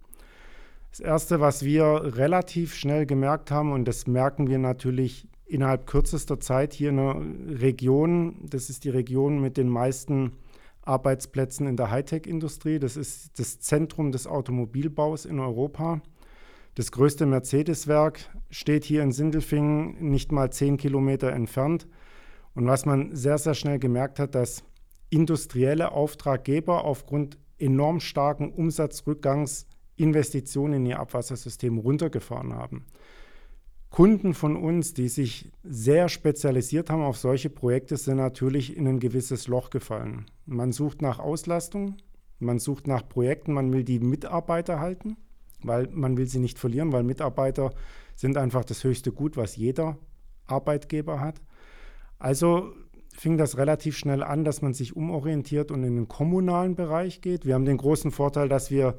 [0.90, 6.38] Das Erste, was wir relativ schnell gemerkt haben, und das merken wir natürlich innerhalb kürzester
[6.38, 10.32] Zeit hier in der Region, das ist die Region mit den meisten
[10.82, 16.00] Arbeitsplätzen in der Hightech-Industrie, das ist das Zentrum des Automobilbaus in Europa.
[16.74, 21.86] Das größte Mercedes-Werk steht hier in Sindelfingen, nicht mal zehn Kilometer entfernt.
[22.54, 24.64] Und was man sehr, sehr schnell gemerkt hat, dass
[25.10, 32.86] industrielle Auftraggeber aufgrund enorm starken Umsatzrückgangs Investitionen in ihr Abwassersystem runtergefahren haben.
[33.90, 39.00] Kunden von uns, die sich sehr spezialisiert haben auf solche Projekte, sind natürlich in ein
[39.00, 40.26] gewisses Loch gefallen.
[40.46, 41.96] Man sucht nach Auslastung,
[42.38, 45.16] man sucht nach Projekten, man will die Mitarbeiter halten,
[45.62, 47.72] weil man will sie nicht verlieren, weil Mitarbeiter
[48.14, 49.98] sind einfach das höchste Gut, was jeder
[50.46, 51.40] Arbeitgeber hat.
[52.18, 52.72] Also
[53.14, 57.46] fing das relativ schnell an, dass man sich umorientiert und in den kommunalen Bereich geht.
[57.46, 58.98] Wir haben den großen Vorteil, dass wir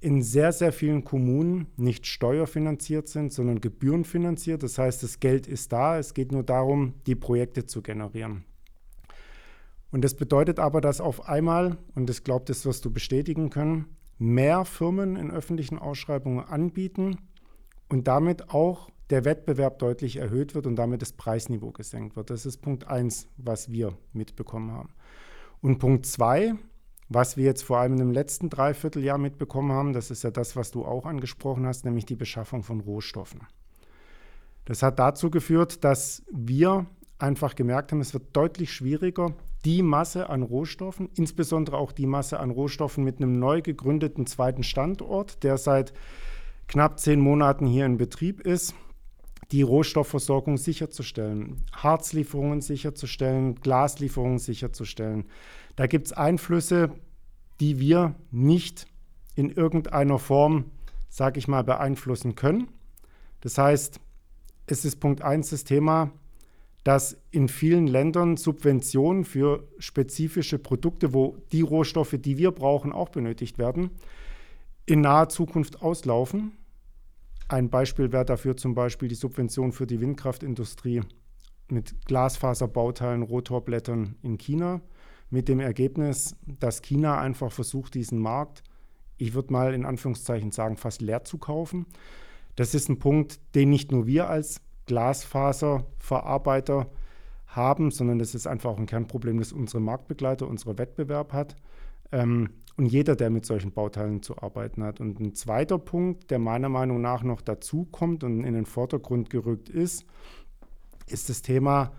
[0.00, 4.62] in sehr, sehr vielen Kommunen nicht steuerfinanziert sind, sondern gebührenfinanziert.
[4.62, 8.44] Das heißt, das Geld ist da, es geht nur darum, die Projekte zu generieren.
[9.90, 13.96] Und das bedeutet aber, dass auf einmal, und das glaubt, das wirst du bestätigen können,
[14.20, 17.16] mehr Firmen in öffentlichen Ausschreibungen anbieten
[17.88, 22.30] und damit auch der Wettbewerb deutlich erhöht wird und damit das Preisniveau gesenkt wird.
[22.30, 24.90] Das ist Punkt 1, was wir mitbekommen haben.
[25.62, 26.54] Und Punkt 2,
[27.08, 30.70] was wir jetzt vor allem im letzten Dreivierteljahr mitbekommen haben, das ist ja das, was
[30.70, 33.40] du auch angesprochen hast, nämlich die Beschaffung von Rohstoffen.
[34.66, 36.86] Das hat dazu geführt, dass wir
[37.18, 42.40] einfach gemerkt haben, es wird deutlich schwieriger, die Masse an Rohstoffen, insbesondere auch die Masse
[42.40, 45.92] an Rohstoffen mit einem neu gegründeten zweiten Standort, der seit
[46.66, 48.74] knapp zehn Monaten hier in Betrieb ist,
[49.52, 55.24] die Rohstoffversorgung sicherzustellen, Harzlieferungen sicherzustellen, Glaslieferungen sicherzustellen.
[55.76, 56.90] Da gibt es Einflüsse,
[57.58, 58.86] die wir nicht
[59.34, 60.66] in irgendeiner Form,
[61.08, 62.68] sage ich mal, beeinflussen können.
[63.40, 64.00] Das heißt,
[64.66, 66.12] es ist Punkt 1 das Thema,
[66.84, 73.10] dass in vielen Ländern Subventionen für spezifische Produkte, wo die Rohstoffe, die wir brauchen, auch
[73.10, 73.90] benötigt werden,
[74.86, 76.52] in naher Zukunft auslaufen.
[77.48, 81.02] Ein Beispiel wäre dafür zum Beispiel die Subvention für die Windkraftindustrie
[81.68, 84.80] mit Glasfaserbauteilen, Rotorblättern in China
[85.30, 88.62] mit dem Ergebnis, dass China einfach versucht, diesen Markt,
[89.16, 91.86] ich würde mal in Anführungszeichen sagen, fast leer zu kaufen.
[92.56, 94.60] Das ist ein Punkt, den nicht nur wir als
[94.90, 96.90] Glasfaserverarbeiter
[97.46, 101.54] haben, sondern das ist einfach auch ein Kernproblem, das unsere Marktbegleiter, unsere Wettbewerb hat.
[102.10, 105.00] Ähm, und jeder, der mit solchen Bauteilen zu arbeiten hat.
[105.00, 109.30] Und ein zweiter Punkt, der meiner Meinung nach noch dazu kommt und in den Vordergrund
[109.30, 110.04] gerückt ist,
[111.06, 111.92] ist das Thema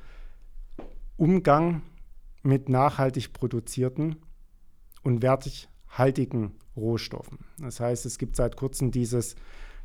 [1.15, 1.81] Umgang
[2.43, 4.17] mit nachhaltig produzierten
[5.01, 7.39] und wertighaltigen Rohstoffen.
[7.57, 9.37] Das heißt, es gibt seit kurzem dieses,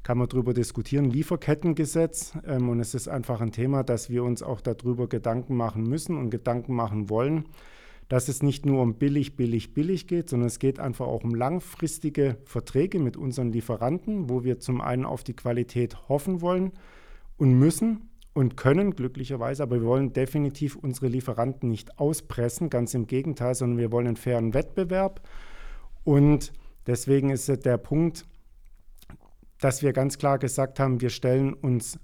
[0.07, 2.39] kann man darüber diskutieren, Lieferkettengesetz.
[2.47, 6.17] Ähm, und es ist einfach ein Thema, dass wir uns auch darüber Gedanken machen müssen
[6.17, 7.47] und Gedanken machen wollen,
[8.09, 11.35] dass es nicht nur um billig, billig, billig geht, sondern es geht einfach auch um
[11.35, 16.71] langfristige Verträge mit unseren Lieferanten, wo wir zum einen auf die Qualität hoffen wollen
[17.37, 23.09] und müssen und können, glücklicherweise, aber wir wollen definitiv unsere Lieferanten nicht auspressen, ganz im
[23.09, 25.27] Gegenteil, sondern wir wollen einen fairen Wettbewerb.
[26.05, 26.53] Und
[26.87, 28.25] deswegen ist der Punkt,
[29.61, 31.99] dass wir ganz klar gesagt haben, wir stellen uns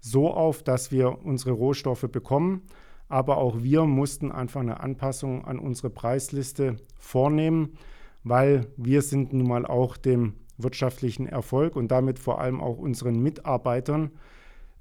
[0.00, 2.62] so auf, dass wir unsere Rohstoffe bekommen,
[3.08, 7.78] aber auch wir mussten einfach eine Anpassung an unsere Preisliste vornehmen,
[8.22, 13.20] weil wir sind nun mal auch dem wirtschaftlichen Erfolg und damit vor allem auch unseren
[13.20, 14.10] Mitarbeitern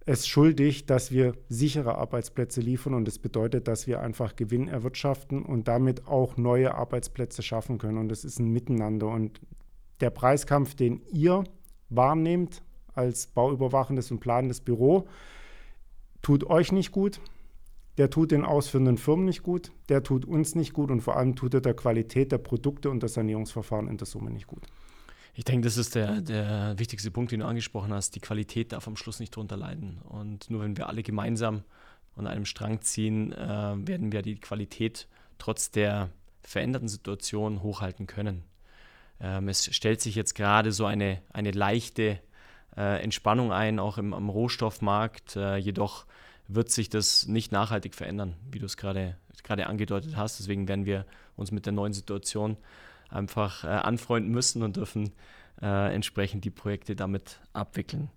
[0.05, 2.93] es schuldig, dass wir sichere Arbeitsplätze liefern.
[2.93, 7.97] Und das bedeutet, dass wir einfach Gewinn erwirtschaften und damit auch neue Arbeitsplätze schaffen können.
[7.97, 9.07] Und das ist ein Miteinander.
[9.07, 9.39] Und
[10.01, 11.43] der Preiskampf, den ihr
[11.95, 12.61] wahrnehmt
[12.93, 15.07] als bauüberwachendes und planendes Büro,
[16.21, 17.19] tut euch nicht gut,
[17.97, 21.35] der tut den ausführenden Firmen nicht gut, der tut uns nicht gut und vor allem
[21.35, 24.63] tut er der Qualität der Produkte und der Sanierungsverfahren in der Summe nicht gut.
[25.35, 28.15] Ich denke, das ist der, der wichtigste Punkt, den du angesprochen hast.
[28.15, 29.99] Die Qualität darf am Schluss nicht drunter leiden.
[30.03, 31.63] Und nur wenn wir alle gemeinsam
[32.15, 35.07] an einem Strang ziehen, äh, werden wir die Qualität
[35.39, 36.11] trotz der
[36.43, 38.43] veränderten Situation hochhalten können.
[39.23, 42.19] Ähm, es stellt sich jetzt gerade so eine, eine leichte
[42.75, 45.37] äh, Entspannung ein, auch im, am Rohstoffmarkt.
[45.37, 46.05] Äh, jedoch
[46.47, 49.15] wird sich das nicht nachhaltig verändern, wie du es gerade
[49.65, 50.39] angedeutet hast.
[50.39, 51.05] Deswegen werden wir
[51.37, 52.57] uns mit der neuen Situation
[53.09, 55.13] einfach äh, anfreunden müssen und dürfen
[55.61, 58.09] äh, entsprechend die Projekte damit abwickeln.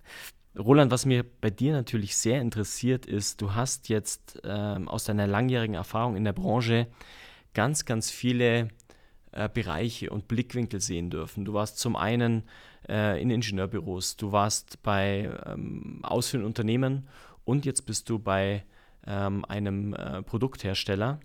[0.59, 5.27] Roland, was mir bei dir natürlich sehr interessiert ist, du hast jetzt ähm, aus deiner
[5.27, 6.87] langjährigen Erfahrung in der Branche
[7.53, 8.69] ganz, ganz viele
[9.37, 11.45] äh, Bereiche und Blickwinkel sehen dürfen.
[11.45, 12.45] Du warst zum einen
[12.89, 17.07] äh, in Ingenieurbüros, du warst bei ähm, ausführenden Unternehmen
[17.45, 18.65] und jetzt bist du bei
[19.07, 21.21] ähm, einem äh, Produkthersteller.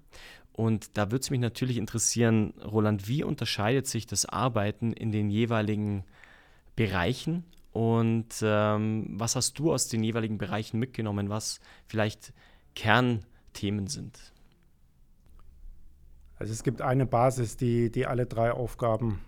[0.51, 5.29] Und da würde es mich natürlich interessieren, Roland, wie unterscheidet sich das Arbeiten in den
[5.29, 6.03] jeweiligen
[6.75, 12.33] Bereichen und ähm, was hast du aus den jeweiligen Bereichen mitgenommen, was vielleicht
[12.75, 14.19] Kernthemen sind?
[16.41, 19.21] Also es gibt eine Basis, die, die alle drei Aufgaben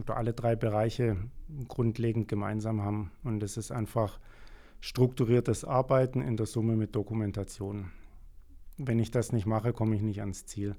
[0.00, 1.16] oder alle drei Bereiche
[1.66, 3.10] grundlegend gemeinsam haben.
[3.24, 4.20] Und das ist einfach
[4.78, 7.90] strukturiertes Arbeiten in der Summe mit Dokumentation.
[8.78, 10.76] Wenn ich das nicht mache, komme ich nicht ans Ziel.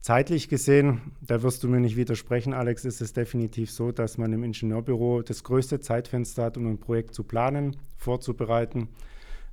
[0.00, 4.32] Zeitlich gesehen, da wirst du mir nicht widersprechen, Alex, ist es definitiv so, dass man
[4.32, 8.88] im Ingenieurbüro das größte Zeitfenster hat, um ein Projekt zu planen, vorzubereiten,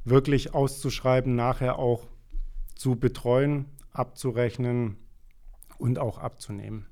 [0.06, 2.08] wirklich auszuschreiben, nachher auch
[2.74, 4.96] zu betreuen, abzurechnen
[5.82, 6.86] und auch abzunehmen.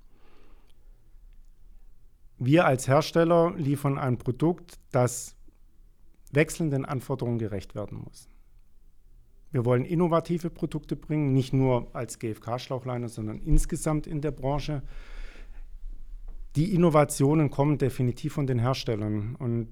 [2.37, 5.35] Wir als Hersteller liefern ein Produkt, das
[6.31, 8.29] wechselnden Anforderungen gerecht werden muss.
[9.51, 14.83] Wir wollen innovative Produkte bringen, nicht nur als GFK-Schlauchleiner, sondern insgesamt in der Branche.
[16.55, 19.35] Die Innovationen kommen definitiv von den Herstellern.
[19.35, 19.67] Und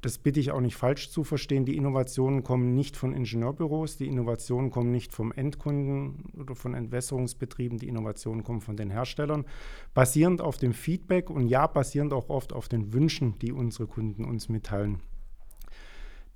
[0.00, 1.64] das bitte ich auch nicht falsch zu verstehen.
[1.64, 7.78] Die Innovationen kommen nicht von Ingenieurbüros, die Innovationen kommen nicht vom Endkunden oder von Entwässerungsbetrieben,
[7.78, 9.44] die Innovationen kommen von den Herstellern,
[9.94, 14.24] basierend auf dem Feedback und ja, basierend auch oft auf den Wünschen, die unsere Kunden
[14.24, 15.00] uns mitteilen.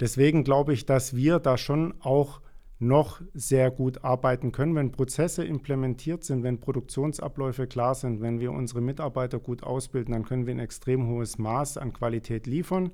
[0.01, 2.41] Deswegen glaube ich, dass wir da schon auch
[2.83, 8.53] noch sehr gut arbeiten können, wenn Prozesse implementiert sind, wenn Produktionsabläufe klar sind, wenn wir
[8.53, 12.91] unsere Mitarbeiter gut ausbilden, dann können wir ein extrem hohes Maß an Qualität liefern.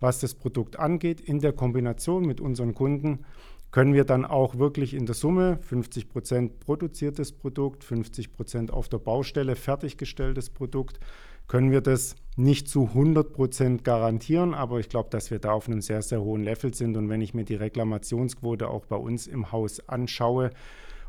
[0.00, 3.26] Was das Produkt angeht, in der Kombination mit unseren Kunden
[3.70, 8.88] können wir dann auch wirklich in der Summe 50 Prozent produziertes Produkt, 50 Prozent auf
[8.88, 10.98] der Baustelle fertiggestelltes Produkt
[11.46, 15.68] können wir das nicht zu 100 Prozent garantieren, aber ich glaube, dass wir da auf
[15.68, 16.96] einem sehr, sehr hohen Level sind.
[16.96, 20.50] Und wenn ich mir die Reklamationsquote auch bei uns im Haus anschaue,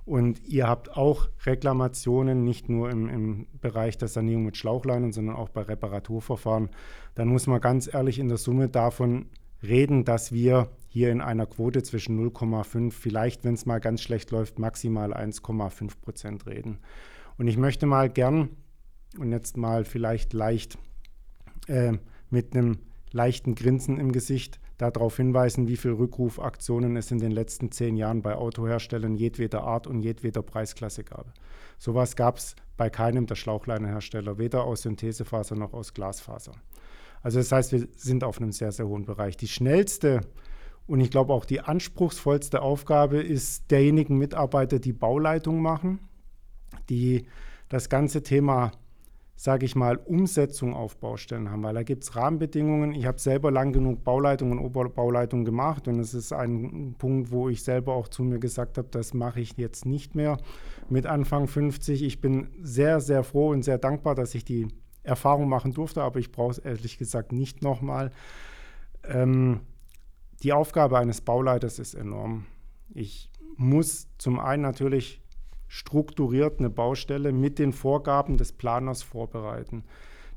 [0.03, 5.35] und ihr habt auch Reklamationen, nicht nur im, im, Bereich der Sanierung mit Schlauchleinen, sondern
[5.35, 6.69] auch bei Reparaturverfahren.
[7.13, 9.27] Dann muss man ganz ehrlich in der Summe davon
[9.61, 14.31] reden, dass wir hier in einer Quote zwischen 0,5, vielleicht, wenn es mal ganz schlecht
[14.31, 16.79] läuft, maximal 1,5 Prozent reden.
[17.37, 18.49] Und ich möchte mal gern
[19.19, 20.77] und jetzt mal vielleicht leicht
[21.67, 21.93] äh,
[22.29, 22.79] mit einem
[23.11, 28.21] leichten Grinsen im Gesicht darauf hinweisen, wie viele Rückrufaktionen es in den letzten zehn Jahren
[28.21, 31.33] bei Autoherstellern jedweder Art und jedweder Preisklasse gab.
[31.77, 36.53] Sowas gab es bei keinem der Schlauchleinehersteller, weder aus Synthesefaser noch aus Glasfaser.
[37.21, 39.37] Also das heißt, wir sind auf einem sehr, sehr hohen Bereich.
[39.37, 40.21] Die schnellste
[40.87, 45.99] und ich glaube auch die anspruchsvollste Aufgabe ist derjenigen Mitarbeiter, die Bauleitung machen,
[46.89, 47.27] die
[47.69, 48.71] das ganze Thema
[49.41, 52.93] sage ich mal, Umsetzung auf Baustellen haben, weil da gibt es Rahmenbedingungen.
[52.93, 57.49] Ich habe selber lang genug Bauleitung und Oberbauleitung gemacht und es ist ein Punkt, wo
[57.49, 60.37] ich selber auch zu mir gesagt habe, das mache ich jetzt nicht mehr
[60.89, 62.03] mit Anfang 50.
[62.03, 64.67] Ich bin sehr, sehr froh und sehr dankbar, dass ich die
[65.01, 68.11] Erfahrung machen durfte, aber ich brauche es ehrlich gesagt nicht nochmal.
[69.03, 69.61] Ähm,
[70.43, 72.45] die Aufgabe eines Bauleiters ist enorm.
[72.93, 75.19] Ich muss zum einen natürlich
[75.73, 79.85] strukturiert eine Baustelle mit den Vorgaben des Planers vorbereiten.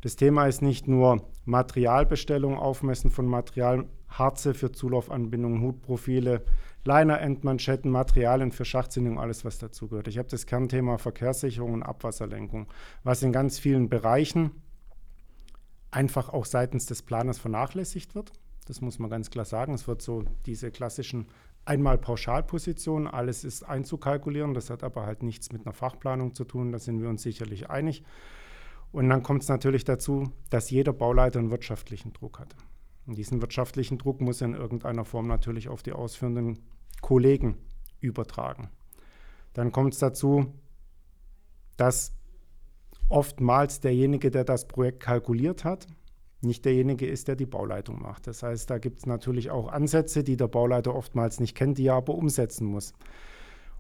[0.01, 6.45] Das Thema ist nicht nur Materialbestellung, Aufmessen von Material, Harze für Zulaufanbindungen, Hutprofile,
[6.85, 10.07] Liner, Endmanschetten, Materialien für Schachtsinnung, alles was dazugehört.
[10.07, 12.69] Ich habe das Kernthema Verkehrssicherung und Abwasserlenkung,
[13.03, 14.53] was in ganz vielen Bereichen
[15.91, 18.31] einfach auch seitens des Planers vernachlässigt wird.
[18.69, 19.75] Das muss man ganz klar sagen.
[19.75, 21.27] Es wird so diese klassischen
[21.65, 26.73] einmal Pauschalposition, alles ist einzukalkulieren, das hat aber halt nichts mit einer Fachplanung zu tun,
[26.73, 28.05] da sind wir uns sicherlich einig.
[28.93, 32.55] Und dann kommt es natürlich dazu, dass jeder Bauleiter einen wirtschaftlichen Druck hat.
[33.07, 36.61] Und diesen wirtschaftlichen Druck muss er in irgendeiner Form natürlich auf die ausführenden
[37.01, 37.57] Kollegen
[38.01, 38.71] übertragen.
[39.53, 40.55] Dann kommt es dazu,
[41.77, 42.15] dass
[43.09, 45.87] oftmals derjenige, der das Projekt kalkuliert hat,
[46.45, 48.27] nicht derjenige ist, der die Bauleitung macht.
[48.27, 51.87] Das heißt, da gibt es natürlich auch Ansätze, die der Bauleiter oftmals nicht kennt, die
[51.87, 52.93] er aber umsetzen muss.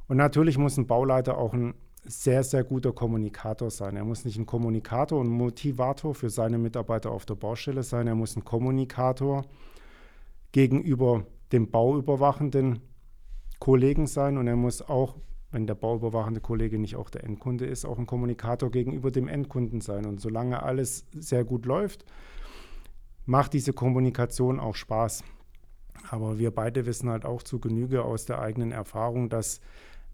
[0.08, 1.74] Und natürlich muss ein Bauleiter auch ein
[2.06, 3.96] sehr, sehr guter Kommunikator sein.
[3.96, 8.06] Er muss nicht ein Kommunikator und Motivator für seine Mitarbeiter auf der Baustelle sein.
[8.06, 9.44] Er muss ein Kommunikator
[10.52, 12.80] gegenüber dem bauüberwachenden
[13.58, 15.16] Kollegen sein und er muss auch,
[15.50, 19.80] wenn der bauüberwachende Kollege nicht auch der Endkunde ist, auch ein Kommunikator gegenüber dem Endkunden
[19.80, 20.04] sein.
[20.04, 22.04] Und solange alles sehr gut läuft,
[23.26, 25.24] macht diese Kommunikation auch Spaß.
[26.10, 29.60] Aber wir beide wissen halt auch zu Genüge aus der eigenen Erfahrung, dass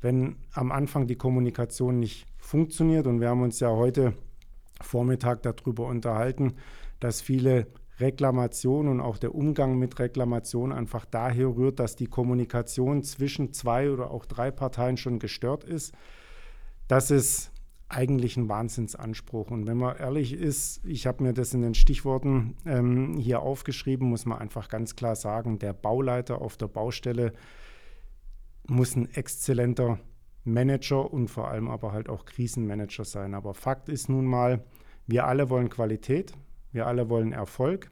[0.00, 4.14] wenn am Anfang die Kommunikation nicht funktioniert, und wir haben uns ja heute
[4.80, 6.54] Vormittag darüber unterhalten,
[7.00, 7.66] dass viele
[7.98, 13.90] Reklamationen und auch der Umgang mit Reklamationen einfach daher rührt, dass die Kommunikation zwischen zwei
[13.90, 15.92] oder auch drei Parteien schon gestört ist,
[16.88, 17.49] dass es
[17.90, 19.50] eigentlich ein Wahnsinnsanspruch.
[19.50, 24.08] Und wenn man ehrlich ist, ich habe mir das in den Stichworten ähm, hier aufgeschrieben,
[24.08, 27.32] muss man einfach ganz klar sagen, der Bauleiter auf der Baustelle
[28.68, 29.98] muss ein exzellenter
[30.44, 33.34] Manager und vor allem aber halt auch Krisenmanager sein.
[33.34, 34.64] Aber Fakt ist nun mal,
[35.08, 36.32] wir alle wollen Qualität,
[36.70, 37.90] wir alle wollen Erfolg.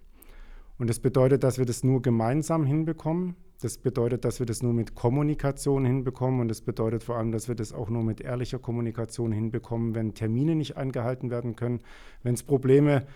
[0.78, 3.34] Und das bedeutet, dass wir das nur gemeinsam hinbekommen.
[3.60, 6.40] Das bedeutet, dass wir das nur mit Kommunikation hinbekommen.
[6.40, 10.14] Und das bedeutet vor allem, dass wir das auch nur mit ehrlicher Kommunikation hinbekommen, wenn
[10.14, 11.80] Termine nicht eingehalten werden können,
[12.22, 13.06] wenn es Probleme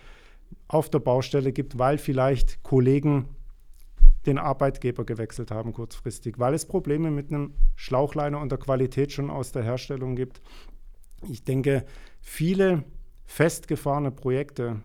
[0.67, 3.25] auf der Baustelle gibt, weil vielleicht Kollegen
[4.25, 9.29] den Arbeitgeber gewechselt haben kurzfristig, weil es Probleme mit einem Schlauchliner und der Qualität schon
[9.29, 10.41] aus der Herstellung gibt.
[11.29, 11.85] Ich denke,
[12.21, 12.83] viele
[13.25, 14.81] festgefahrene Projekte,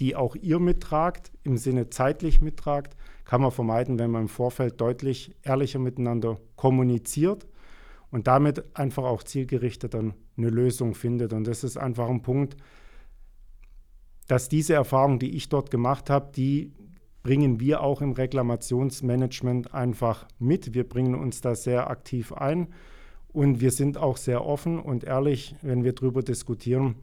[0.00, 2.96] die auch ihr mittragt, im Sinne zeitlich mittragt,
[3.28, 7.46] kann man vermeiden, wenn man im Vorfeld deutlich ehrlicher miteinander kommuniziert
[8.10, 11.34] und damit einfach auch zielgerichtet dann eine Lösung findet.
[11.34, 12.56] Und das ist einfach ein Punkt,
[14.28, 16.72] dass diese Erfahrung, die ich dort gemacht habe, die
[17.22, 20.72] bringen wir auch im Reklamationsmanagement einfach mit.
[20.72, 22.68] Wir bringen uns da sehr aktiv ein
[23.30, 26.94] und wir sind auch sehr offen und ehrlich, wenn wir darüber diskutieren,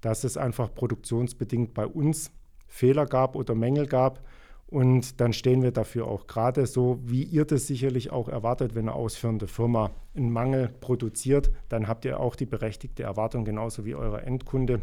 [0.00, 2.30] dass es einfach produktionsbedingt bei uns
[2.68, 4.24] Fehler gab oder Mängel gab.
[4.72, 8.88] Und dann stehen wir dafür auch gerade so, wie ihr das sicherlich auch erwartet, wenn
[8.88, 13.94] eine ausführende Firma einen Mangel produziert, dann habt ihr auch die berechtigte Erwartung, genauso wie
[13.94, 14.80] euer Endkunde,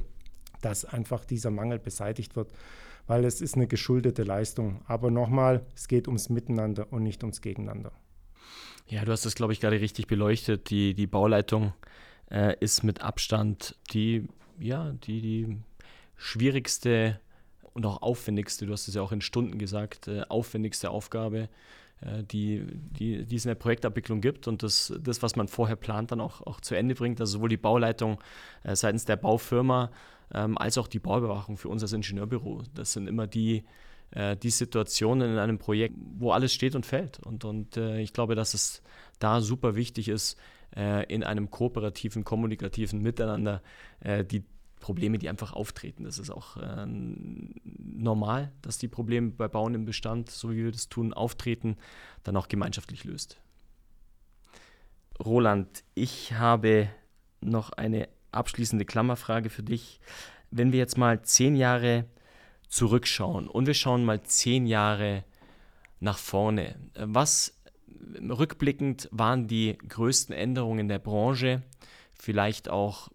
[0.62, 2.50] dass einfach dieser Mangel beseitigt wird
[3.10, 4.82] weil es ist eine geschuldete Leistung.
[4.86, 7.92] Aber nochmal, es geht ums Miteinander und nicht ums Gegeneinander.
[8.88, 10.70] Ja, du hast das, glaube ich, gerade richtig beleuchtet.
[10.70, 11.74] Die, die Bauleitung
[12.30, 14.28] äh, ist mit Abstand die,
[14.60, 15.58] ja, die, die
[16.18, 17.20] schwierigste
[17.80, 21.48] und auch aufwendigste, du hast es ja auch in Stunden gesagt, äh, aufwendigste Aufgabe,
[22.02, 25.78] äh, die, die, die es in der Projektabwicklung gibt und das, das, was man vorher
[25.78, 27.22] plant, dann auch, auch zu Ende bringt.
[27.22, 28.20] Also sowohl die Bauleitung
[28.64, 29.92] äh, seitens der Baufirma
[30.34, 32.64] ähm, als auch die Bauüberwachung für uns als Ingenieurbüro.
[32.76, 33.64] Das sind immer die,
[34.12, 37.20] äh, die Situationen in einem Projekt, wo alles steht und fällt.
[37.20, 38.84] Und, und äh, ich glaube, dass es
[39.20, 40.38] da super wichtig ist,
[40.76, 43.62] äh, in einem kooperativen, kommunikativen Miteinander
[44.32, 44.44] die
[44.80, 46.04] Probleme, die einfach auftreten.
[46.04, 50.72] Das ist auch äh, normal, dass die Probleme bei Bauen im Bestand, so wie wir
[50.72, 51.78] das tun, auftreten,
[52.24, 53.38] dann auch gemeinschaftlich löst.
[55.24, 56.90] Roland, ich habe
[57.42, 60.00] noch eine abschließende Klammerfrage für dich.
[60.52, 62.06] Wenn wir jetzt mal zehn Jahre
[62.70, 65.24] zurückschauen und wir schauen mal zehn Jahre
[66.00, 67.60] nach vorne, was
[68.22, 71.64] rückblickend waren die größten Änderungen der Branche,
[72.14, 73.10] vielleicht auch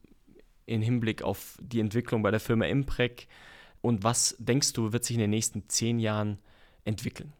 [0.66, 3.26] im Hinblick auf die Entwicklung bei der Firma Imprec
[3.80, 6.38] und was denkst du, wird sich in den nächsten zehn Jahren
[6.84, 7.32] entwickeln?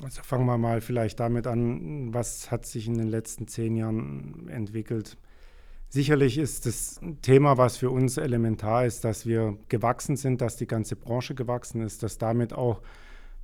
[0.00, 4.48] Also fangen wir mal vielleicht damit an, was hat sich in den letzten zehn Jahren
[4.48, 5.16] entwickelt?
[5.88, 10.66] Sicherlich ist das Thema, was für uns elementar ist, dass wir gewachsen sind, dass die
[10.66, 12.80] ganze Branche gewachsen ist, dass damit auch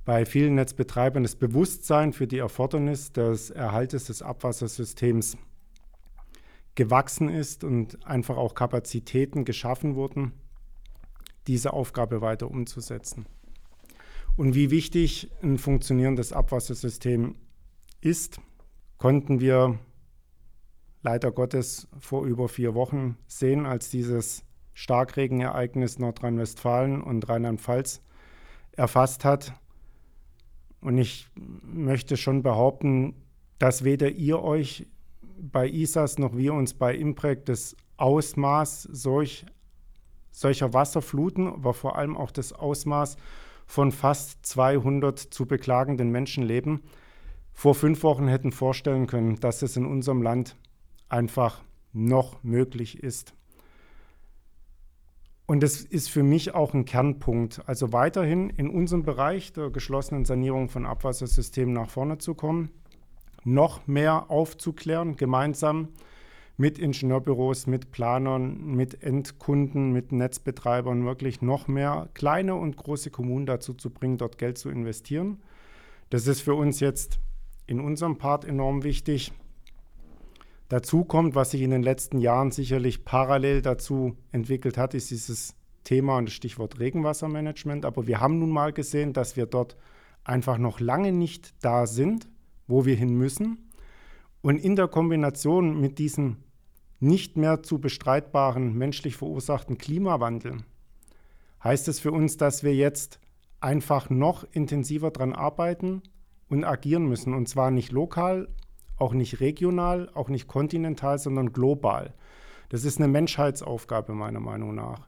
[0.03, 5.37] bei vielen Netzbetreibern das Bewusstsein für die Erfordernis des Erhaltes des Abwassersystems
[6.79, 10.31] gewachsen ist und einfach auch Kapazitäten geschaffen wurden,
[11.45, 13.25] diese Aufgabe weiter umzusetzen.
[14.37, 17.35] Und wie wichtig ein funktionierendes Abwassersystem
[17.99, 18.39] ist,
[18.97, 19.77] konnten wir
[21.01, 28.01] leider Gottes vor über vier Wochen sehen, als dieses Starkregenereignis Nordrhein-Westfalen und Rheinland-Pfalz
[28.71, 29.51] erfasst hat.
[30.79, 33.15] Und ich möchte schon behaupten,
[33.57, 34.87] dass weder ihr euch
[35.41, 39.45] bei ISAS noch wir uns bei Imprec das Ausmaß solch,
[40.31, 43.17] solcher Wasserfluten, aber vor allem auch das Ausmaß
[43.65, 46.81] von fast 200 zu beklagenden Menschenleben
[47.51, 50.55] vor fünf Wochen hätten vorstellen können, dass es in unserem Land
[51.09, 51.61] einfach
[51.91, 53.33] noch möglich ist.
[55.45, 57.67] Und das ist für mich auch ein Kernpunkt.
[57.67, 62.69] Also weiterhin in unserem Bereich der geschlossenen Sanierung von Abwassersystemen nach vorne zu kommen,
[63.43, 65.89] noch mehr aufzuklären, gemeinsam
[66.57, 73.45] mit Ingenieurbüros, mit Planern, mit Endkunden, mit Netzbetreibern, wirklich noch mehr kleine und große Kommunen
[73.45, 75.41] dazu zu bringen, dort Geld zu investieren.
[76.09, 77.19] Das ist für uns jetzt
[77.65, 79.31] in unserem Part enorm wichtig.
[80.67, 85.55] Dazu kommt, was sich in den letzten Jahren sicherlich parallel dazu entwickelt hat, ist dieses
[85.85, 87.85] Thema und das Stichwort Regenwassermanagement.
[87.85, 89.77] Aber wir haben nun mal gesehen, dass wir dort
[90.23, 92.27] einfach noch lange nicht da sind,
[92.69, 93.69] wo wir hin müssen.
[94.41, 96.37] Und in der Kombination mit diesem
[97.01, 100.57] nicht mehr zu bestreitbaren menschlich verursachten Klimawandel
[101.63, 103.19] heißt es für uns, dass wir jetzt
[103.59, 106.01] einfach noch intensiver daran arbeiten
[106.47, 107.33] und agieren müssen.
[107.33, 108.47] Und zwar nicht lokal,
[108.97, 112.13] auch nicht regional, auch nicht kontinental, sondern global.
[112.69, 115.07] Das ist eine Menschheitsaufgabe meiner Meinung nach.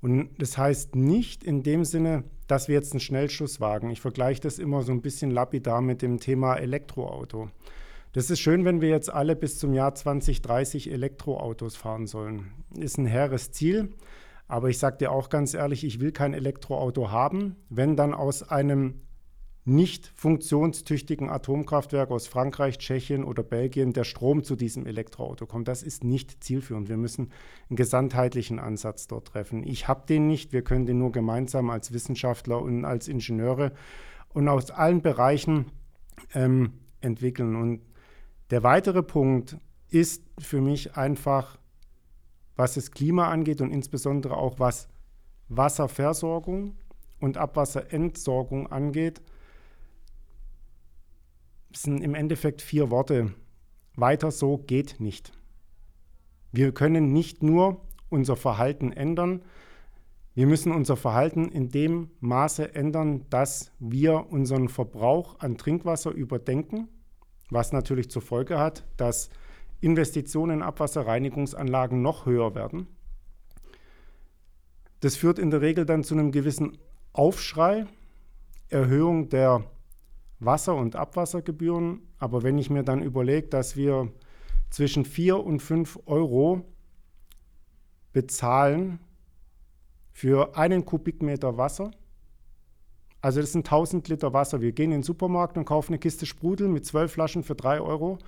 [0.00, 3.90] Und das heißt nicht in dem Sinne, dass wir jetzt einen Schnellschuss wagen.
[3.90, 7.50] Ich vergleiche das immer so ein bisschen lapidar mit dem Thema Elektroauto.
[8.12, 12.50] Das ist schön, wenn wir jetzt alle bis zum Jahr 2030 Elektroautos fahren sollen.
[12.74, 13.90] Ist ein hehres Ziel.
[14.48, 18.42] Aber ich sage dir auch ganz ehrlich, ich will kein Elektroauto haben, wenn dann aus
[18.42, 19.02] einem
[19.68, 25.68] nicht funktionstüchtigen Atomkraftwerk aus Frankreich, Tschechien oder Belgien der Strom zu diesem Elektroauto kommt.
[25.68, 26.88] Das ist nicht zielführend.
[26.88, 27.30] Wir müssen
[27.68, 29.62] einen gesamtheitlichen Ansatz dort treffen.
[29.62, 30.52] Ich habe den nicht.
[30.52, 33.72] Wir können den nur gemeinsam als Wissenschaftler und als Ingenieure
[34.30, 35.66] und aus allen Bereichen
[36.34, 37.54] ähm, entwickeln.
[37.54, 37.82] Und
[38.50, 39.58] der weitere Punkt
[39.90, 41.58] ist für mich einfach,
[42.56, 44.88] was das Klima angeht und insbesondere auch was
[45.48, 46.74] Wasserversorgung
[47.20, 49.22] und Abwasserentsorgung angeht,
[51.82, 53.34] sind im Endeffekt vier Worte.
[53.96, 55.32] Weiter so geht nicht.
[56.52, 59.42] Wir können nicht nur unser Verhalten ändern,
[60.38, 66.86] wir müssen unser Verhalten in dem Maße ändern, dass wir unseren Verbrauch an Trinkwasser überdenken,
[67.50, 69.30] was natürlich zur Folge hat, dass
[69.80, 72.86] Investitionen in Abwasserreinigungsanlagen noch höher werden.
[75.00, 76.78] Das führt in der Regel dann zu einem gewissen
[77.12, 77.86] Aufschrei,
[78.68, 79.64] Erhöhung der
[80.40, 82.02] Wasser- und Abwassergebühren.
[82.18, 84.12] Aber wenn ich mir dann überlege, dass wir
[84.70, 86.62] zwischen 4 und 5 Euro
[88.12, 89.00] bezahlen
[90.12, 91.90] für einen Kubikmeter Wasser,
[93.20, 94.60] also das sind 1000 Liter Wasser.
[94.60, 97.80] Wir gehen in den Supermarkt und kaufen eine Kiste Sprudel mit 12 Flaschen für 3
[97.80, 98.18] Euro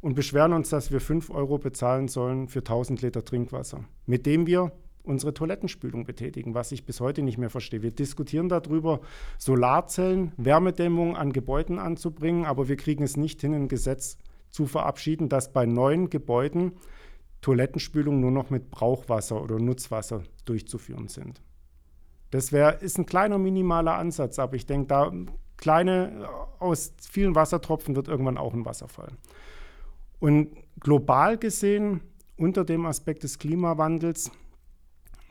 [0.00, 4.46] und beschweren uns, dass wir 5 Euro bezahlen sollen für 1000 Liter Trinkwasser, mit dem
[4.46, 4.72] wir
[5.04, 7.82] unsere Toilettenspülung betätigen, was ich bis heute nicht mehr verstehe.
[7.82, 9.00] Wir diskutieren darüber,
[9.38, 14.18] Solarzellen, Wärmedämmung an Gebäuden anzubringen, aber wir kriegen es nicht hin, ein Gesetz
[14.50, 16.72] zu verabschieden, dass bei neuen Gebäuden
[17.42, 21.42] Toilettenspülung nur noch mit Brauchwasser oder Nutzwasser durchzuführen sind.
[22.30, 25.12] Das wär, ist ein kleiner minimaler Ansatz, aber ich denke, da
[25.56, 26.28] kleine
[26.58, 29.12] aus vielen Wassertropfen wird irgendwann auch ein Wasserfall.
[30.18, 32.00] Und global gesehen,
[32.36, 34.30] unter dem Aspekt des Klimawandels,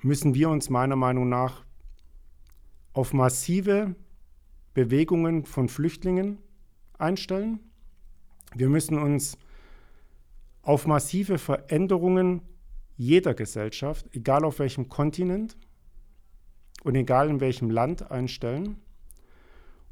[0.04, 1.64] müssen wir uns meiner Meinung nach
[2.94, 3.96] auf massive
[4.74, 6.40] Bewegungen von Flüchtlingen
[6.98, 7.60] einstellen.
[8.56, 9.38] Wir müssen uns
[10.62, 12.42] auf massive Veränderungen
[12.96, 15.58] jeder Gesellschaft, egal auf welchem Kontinent
[16.84, 18.78] und egal in welchem Land einstellen.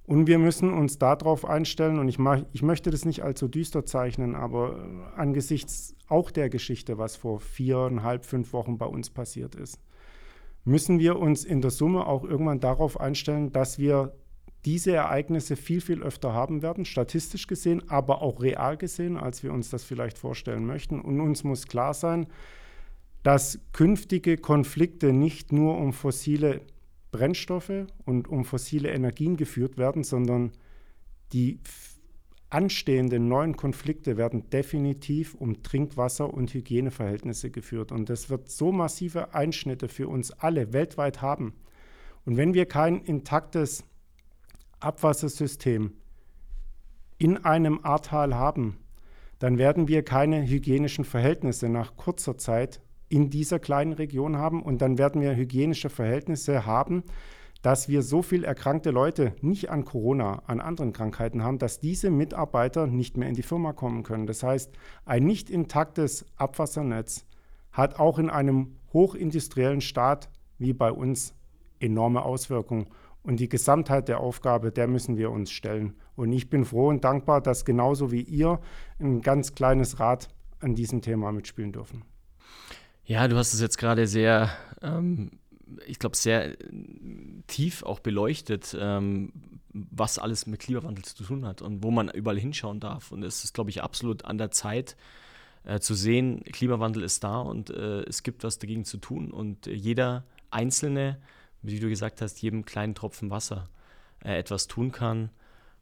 [0.04, 3.86] Und wir müssen uns darauf einstellen, und ich, mach, ich möchte das nicht allzu düster
[3.86, 9.80] zeichnen, aber angesichts auch der Geschichte, was vor viereinhalb, fünf Wochen bei uns passiert ist,
[10.64, 14.14] müssen wir uns in der Summe auch irgendwann darauf einstellen, dass wir
[14.66, 19.52] diese Ereignisse viel, viel öfter haben werden, statistisch gesehen, aber auch real gesehen, als wir
[19.52, 21.02] uns das vielleicht vorstellen möchten.
[21.02, 22.28] Und uns muss klar sein,
[23.24, 26.62] dass künftige Konflikte nicht nur um fossile
[27.12, 30.52] Brennstoffe und um fossile Energien geführt werden, sondern
[31.34, 31.60] die
[32.52, 37.92] anstehenden neuen Konflikte werden definitiv um Trinkwasser und Hygieneverhältnisse geführt.
[37.92, 41.54] Und das wird so massive Einschnitte für uns alle weltweit haben.
[42.26, 43.84] Und wenn wir kein intaktes
[44.80, 45.94] Abwassersystem
[47.18, 48.78] in einem Ahrtal haben,
[49.40, 54.82] dann werden wir keine hygienischen Verhältnisse nach kurzer Zeit in dieser kleinen Region haben und
[54.82, 57.04] dann werden wir hygienische Verhältnisse haben,
[57.62, 62.10] dass wir so viel erkrankte Leute nicht an Corona, an anderen Krankheiten haben, dass diese
[62.10, 64.28] Mitarbeiter nicht mehr in die Firma kommen können.
[64.28, 64.72] Das heißt,
[65.06, 67.26] ein nicht intaktes Abwassernetz
[67.72, 71.34] hat auch in einem hochindustriellen Staat wie bei uns
[71.80, 72.88] enorme Auswirkungen.
[73.24, 75.94] Und die Gesamtheit der Aufgabe, der müssen wir uns stellen.
[76.16, 78.60] Und ich bin froh und dankbar, dass genauso wie ihr
[79.00, 82.04] ein ganz kleines Rad an diesem Thema mitspielen dürfen.
[83.06, 84.50] Ja, du hast es jetzt gerade sehr
[84.82, 85.32] ähm,
[85.86, 86.58] ich glaube, sehr äh,
[87.48, 89.32] tief auch beleuchtet, ähm,
[89.74, 93.12] was alles mit Klimawandel zu tun hat und wo man überall hinschauen darf.
[93.12, 94.98] Und es ist, glaube ich, absolut an der Zeit
[95.64, 99.32] äh, zu sehen, Klimawandel ist da und äh, es gibt was dagegen zu tun.
[99.32, 101.22] Und jeder Einzelne,
[101.62, 103.70] wie du gesagt hast, jedem kleinen Tropfen Wasser
[104.24, 105.30] äh, etwas tun kann.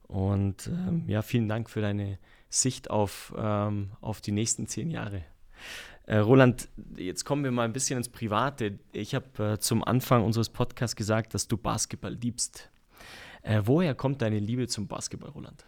[0.04, 2.18] Und ähm, ja, vielen Dank für deine
[2.50, 5.24] Sicht auf, ähm, auf die nächsten zehn Jahre.
[6.10, 8.80] Äh, Roland, jetzt kommen wir mal ein bisschen ins Private.
[8.94, 12.72] Ich habe äh, zum Anfang unseres Podcasts gesagt, dass du Basketball liebst.
[13.44, 15.68] Äh, woher kommt deine Liebe zum Basketball, Roland?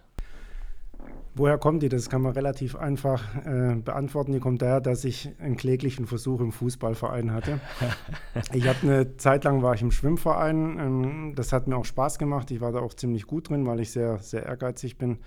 [1.35, 1.89] Woher kommt die?
[1.89, 4.31] Das kann man relativ einfach äh, beantworten.
[4.31, 7.59] Die kommt daher, dass ich einen kläglichen Versuch im Fußballverein hatte.
[8.51, 10.79] ich habe eine Zeit lang war ich im Schwimmverein.
[10.79, 12.49] Ähm, das hat mir auch Spaß gemacht.
[12.49, 15.19] Ich war da auch ziemlich gut drin, weil ich sehr, sehr ehrgeizig bin.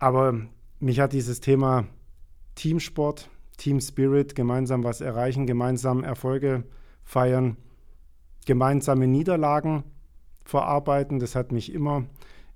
[0.00, 0.40] Aber
[0.80, 1.84] mich hat dieses Thema
[2.56, 3.30] Teamsport,
[3.62, 6.64] Team Spirit, gemeinsam was erreichen, gemeinsam Erfolge
[7.04, 7.56] feiern,
[8.44, 9.84] gemeinsame Niederlagen
[10.44, 11.20] verarbeiten.
[11.20, 12.06] Das hat mich immer,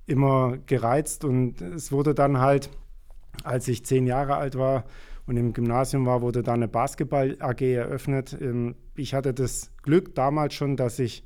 [0.07, 2.71] immer gereizt und es wurde dann halt,
[3.45, 4.83] als ich zehn Jahre alt war
[5.27, 8.37] und im Gymnasium war, wurde dann eine Basketball-AG eröffnet.
[8.41, 11.23] Ähm, ich hatte das Glück damals schon, dass ich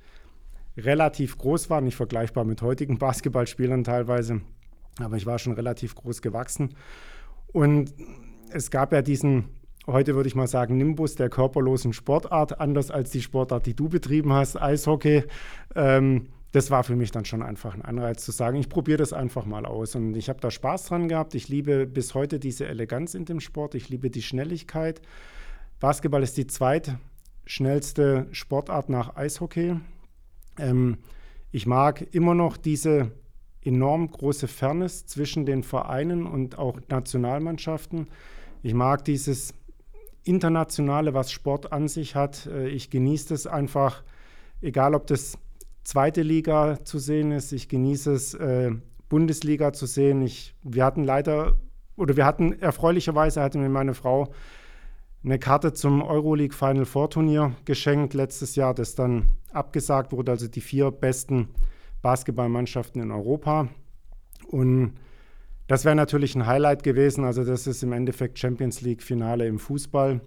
[0.77, 4.43] relativ groß war, nicht vergleichbar mit heutigen Basketballspielern teilweise,
[4.99, 6.75] aber ich war schon relativ groß gewachsen.
[7.51, 7.95] Und
[8.51, 9.49] es gab ja diesen,
[9.87, 13.89] heute würde ich mal sagen, Nimbus der körperlosen Sportart, anders als die Sportart, die du
[13.89, 15.25] betrieben hast, Eishockey.
[15.75, 19.13] Ähm, das war für mich dann schon einfach ein Anreiz zu sagen, ich probiere das
[19.13, 19.95] einfach mal aus.
[19.95, 21.35] Und ich habe da Spaß dran gehabt.
[21.35, 23.77] Ich liebe bis heute diese Eleganz in dem Sport.
[23.77, 25.01] Ich liebe die Schnelligkeit.
[25.79, 29.77] Basketball ist die zweitschnellste Sportart nach Eishockey.
[30.59, 30.99] Ähm,
[31.53, 33.13] ich mag immer noch diese
[33.63, 38.09] enorm große Fairness zwischen den Vereinen und auch Nationalmannschaften.
[38.63, 39.55] Ich mag dieses
[40.25, 42.47] Internationale, was Sport an sich hat.
[42.47, 44.03] Äh, ich genieße das einfach,
[44.61, 45.39] egal ob das
[45.85, 47.53] zweite Liga zu sehen ist.
[47.53, 48.73] Ich genieße es, äh,
[49.09, 50.23] Bundesliga zu sehen.
[50.23, 51.59] Ich, wir hatten leider,
[51.97, 54.33] oder wir hatten erfreulicherweise, hatte mir meine Frau
[55.23, 60.49] eine Karte zum Euroleague Final Four Turnier geschenkt letztes Jahr, das dann abgesagt wurde, also
[60.49, 61.49] die vier besten
[62.01, 63.69] Basketballmannschaften in Europa.
[64.47, 64.95] Und
[65.71, 67.23] das wäre natürlich ein Highlight gewesen.
[67.23, 70.21] Also das ist im Endeffekt Champions League Finale im Fußball.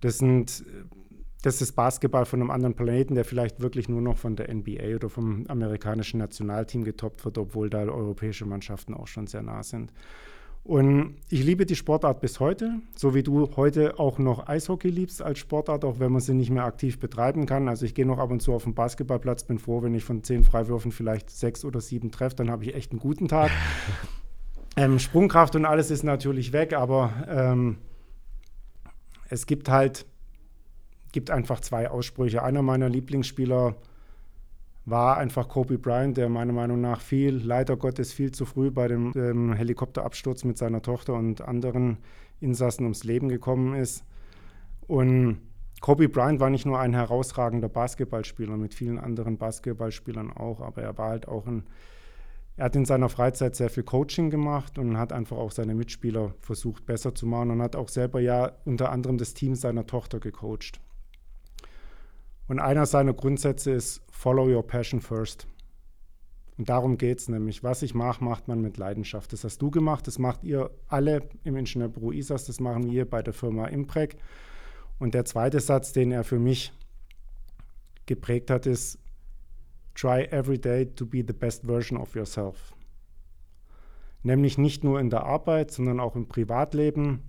[0.00, 0.64] Das sind
[1.42, 4.94] das ist Basketball von einem anderen Planeten, der vielleicht wirklich nur noch von der NBA
[4.94, 9.92] oder vom amerikanischen Nationalteam getoppt wird, obwohl da europäische Mannschaften auch schon sehr nah sind.
[10.62, 15.22] Und ich liebe die Sportart bis heute, so wie du heute auch noch Eishockey liebst
[15.22, 17.68] als Sportart, auch wenn man sie nicht mehr aktiv betreiben kann.
[17.68, 20.22] Also ich gehe noch ab und zu auf den Basketballplatz, bin froh, wenn ich von
[20.22, 23.50] zehn Freiwürfen vielleicht sechs oder sieben treffe, dann habe ich echt einen guten Tag.
[24.78, 27.78] ähm, Sprungkraft und alles ist natürlich weg, aber ähm,
[29.28, 30.06] es gibt halt
[31.10, 32.42] gibt einfach zwei Aussprüche.
[32.42, 33.74] Einer meiner Lieblingsspieler
[34.84, 38.88] war einfach Kobe Bryant, der meiner Meinung nach viel, leider Gottes, viel zu früh bei
[38.88, 41.98] dem ähm, Helikopterabsturz mit seiner Tochter und anderen
[42.40, 44.04] Insassen ums Leben gekommen ist.
[44.86, 45.40] Und
[45.80, 50.96] Kobe Bryant war nicht nur ein herausragender Basketballspieler, mit vielen anderen Basketballspielern auch, aber er
[50.98, 51.64] war halt auch ein,
[52.58, 56.34] er hat in seiner Freizeit sehr viel Coaching gemacht und hat einfach auch seine Mitspieler
[56.40, 60.18] versucht besser zu machen und hat auch selber ja unter anderem das Team seiner Tochter
[60.18, 60.80] gecoacht.
[62.48, 65.46] Und einer seiner Grundsätze ist Follow your passion first.
[66.56, 67.62] Und darum geht es nämlich.
[67.62, 69.32] Was ich mache, macht man mit Leidenschaft.
[69.32, 73.22] Das hast du gemacht, das macht ihr alle im Ingenieurbüro ISAS, das machen wir bei
[73.22, 74.16] der Firma Impreg.
[74.98, 76.72] Und der zweite Satz, den er für mich
[78.06, 78.98] geprägt hat, ist
[79.98, 82.72] Try every day to be the best version of yourself.
[84.22, 87.24] Nämlich nicht nur in der Arbeit, sondern auch im Privatleben,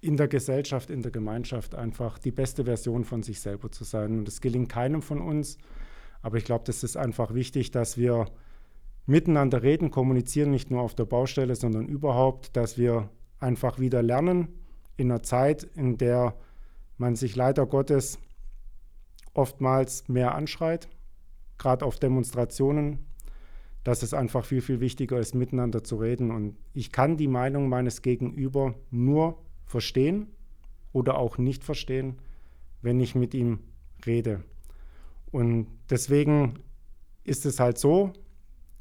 [0.00, 4.18] in der Gesellschaft, in der Gemeinschaft einfach die beste Version von sich selber zu sein.
[4.18, 5.58] Und das gelingt keinem von uns.
[6.22, 8.26] Aber ich glaube, das ist einfach wichtig, dass wir
[9.06, 13.10] miteinander reden, kommunizieren, nicht nur auf der Baustelle, sondern überhaupt, dass wir
[13.40, 14.48] einfach wieder lernen
[14.96, 16.36] in einer Zeit, in der
[16.98, 18.20] man sich leider Gottes
[19.34, 20.88] oftmals mehr anschreit,
[21.58, 23.06] gerade auf Demonstrationen,
[23.84, 26.30] dass es einfach viel, viel wichtiger ist, miteinander zu reden.
[26.30, 30.28] Und ich kann die Meinung meines Gegenüber nur verstehen
[30.92, 32.18] oder auch nicht verstehen,
[32.82, 33.60] wenn ich mit ihm
[34.04, 34.42] rede.
[35.30, 36.54] Und deswegen
[37.24, 38.12] ist es halt so,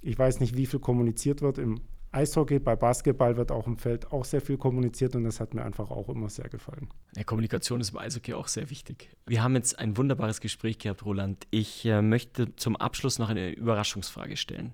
[0.02, 1.82] ich weiß nicht, wie viel kommuniziert wird im
[2.16, 5.66] Eishockey, bei Basketball wird auch im Feld auch sehr viel kommuniziert und das hat mir
[5.66, 6.88] einfach auch immer sehr gefallen.
[7.16, 9.10] Ja, Kommunikation ist im Eishockey auch sehr wichtig.
[9.26, 11.46] Wir haben jetzt ein wunderbares Gespräch gehabt, Roland.
[11.52, 14.74] Ich äh, möchte zum Abschluss noch eine Überraschungsfrage stellen.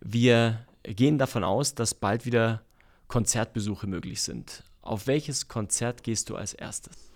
[0.00, 2.62] Wir gehen davon aus, dass bald wieder
[3.06, 4.64] Konzertbesuche möglich sind.
[4.82, 7.12] Auf welches Konzert gehst du als erstes?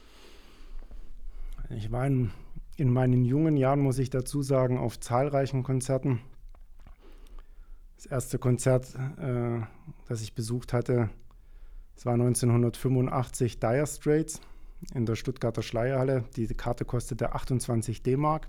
[1.70, 2.30] Ich war in,
[2.76, 6.20] in meinen jungen Jahren, muss ich dazu sagen, auf zahlreichen Konzerten.
[8.04, 9.60] Das erste Konzert, äh,
[10.08, 11.08] das ich besucht hatte,
[11.94, 14.42] das war 1985 Dire Straits
[14.94, 16.24] in der Stuttgarter Schleierhalle.
[16.36, 18.48] Die Karte kostete 28 D-Mark.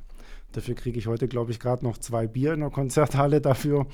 [0.51, 3.87] Dafür kriege ich heute, glaube ich, gerade noch zwei Bier in der Konzerthalle dafür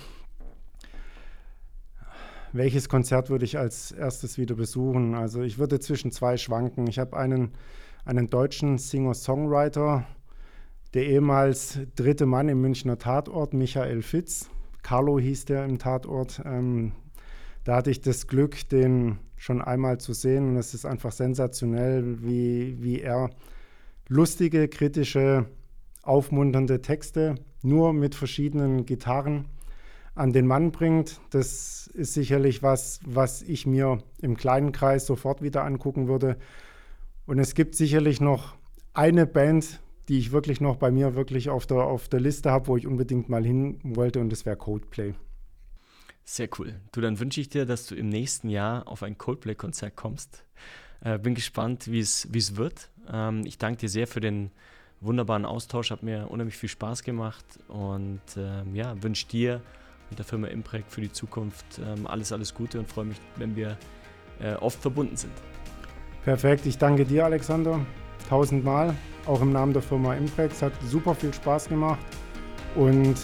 [2.53, 5.16] welches Konzert würde ich als erstes wieder besuchen?
[5.16, 6.88] Also ich würde zwischen zwei schwanken.
[6.88, 7.51] Ich habe einen,
[8.03, 10.05] einen deutschen Singer-Songwriter,
[10.93, 14.49] der ehemals dritte Mann im Münchner Tatort, Michael Fitz.
[14.82, 16.41] Carlo hieß der im Tatort.
[16.45, 16.93] Ähm,
[17.63, 20.49] da hatte ich das Glück, den schon einmal zu sehen.
[20.49, 23.29] Und es ist einfach sensationell, wie, wie er
[24.07, 25.45] lustige, kritische,
[26.03, 29.47] aufmunternde Texte nur mit verschiedenen Gitarren
[30.15, 31.21] an den Mann bringt.
[31.29, 36.38] Das ist sicherlich was, was ich mir im kleinen Kreis sofort wieder angucken würde.
[37.25, 38.55] Und es gibt sicherlich noch
[38.93, 39.79] eine Band,
[40.10, 42.88] die ich wirklich noch bei mir wirklich auf der, auf der Liste habe, wo ich
[42.88, 45.14] unbedingt mal hin wollte, und das wäre Coldplay.
[46.24, 46.80] Sehr cool.
[46.91, 50.45] Du, dann wünsche ich dir, dass du im nächsten Jahr auf ein Coldplay-Konzert kommst.
[51.04, 52.89] Äh, bin gespannt, wie es wird.
[53.12, 54.52] Ähm, ich danke dir sehr für den
[55.02, 59.62] wunderbaren Austausch, hat mir unheimlich viel Spaß gemacht und ähm, ja, wünsche dir
[60.10, 63.56] und der Firma Impreg für die Zukunft ähm, alles, alles Gute und freue mich, wenn
[63.56, 63.78] wir
[64.39, 65.34] äh, oft verbunden sind.
[66.24, 67.84] Perfekt, ich danke dir, Alexander,
[68.30, 68.95] tausendmal,
[69.26, 70.51] auch im Namen der Firma Impreg.
[70.51, 71.99] Es hat super viel Spaß gemacht
[72.76, 73.15] und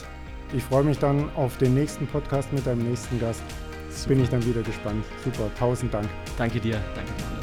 [0.56, 3.44] ich freue mich dann auf den nächsten Podcast mit deinem nächsten Gast.
[3.90, 4.10] Super.
[4.10, 5.04] Bin ich dann wieder gespannt.
[5.24, 6.08] Super, tausend Dank.
[6.38, 7.37] Danke dir, danke dir.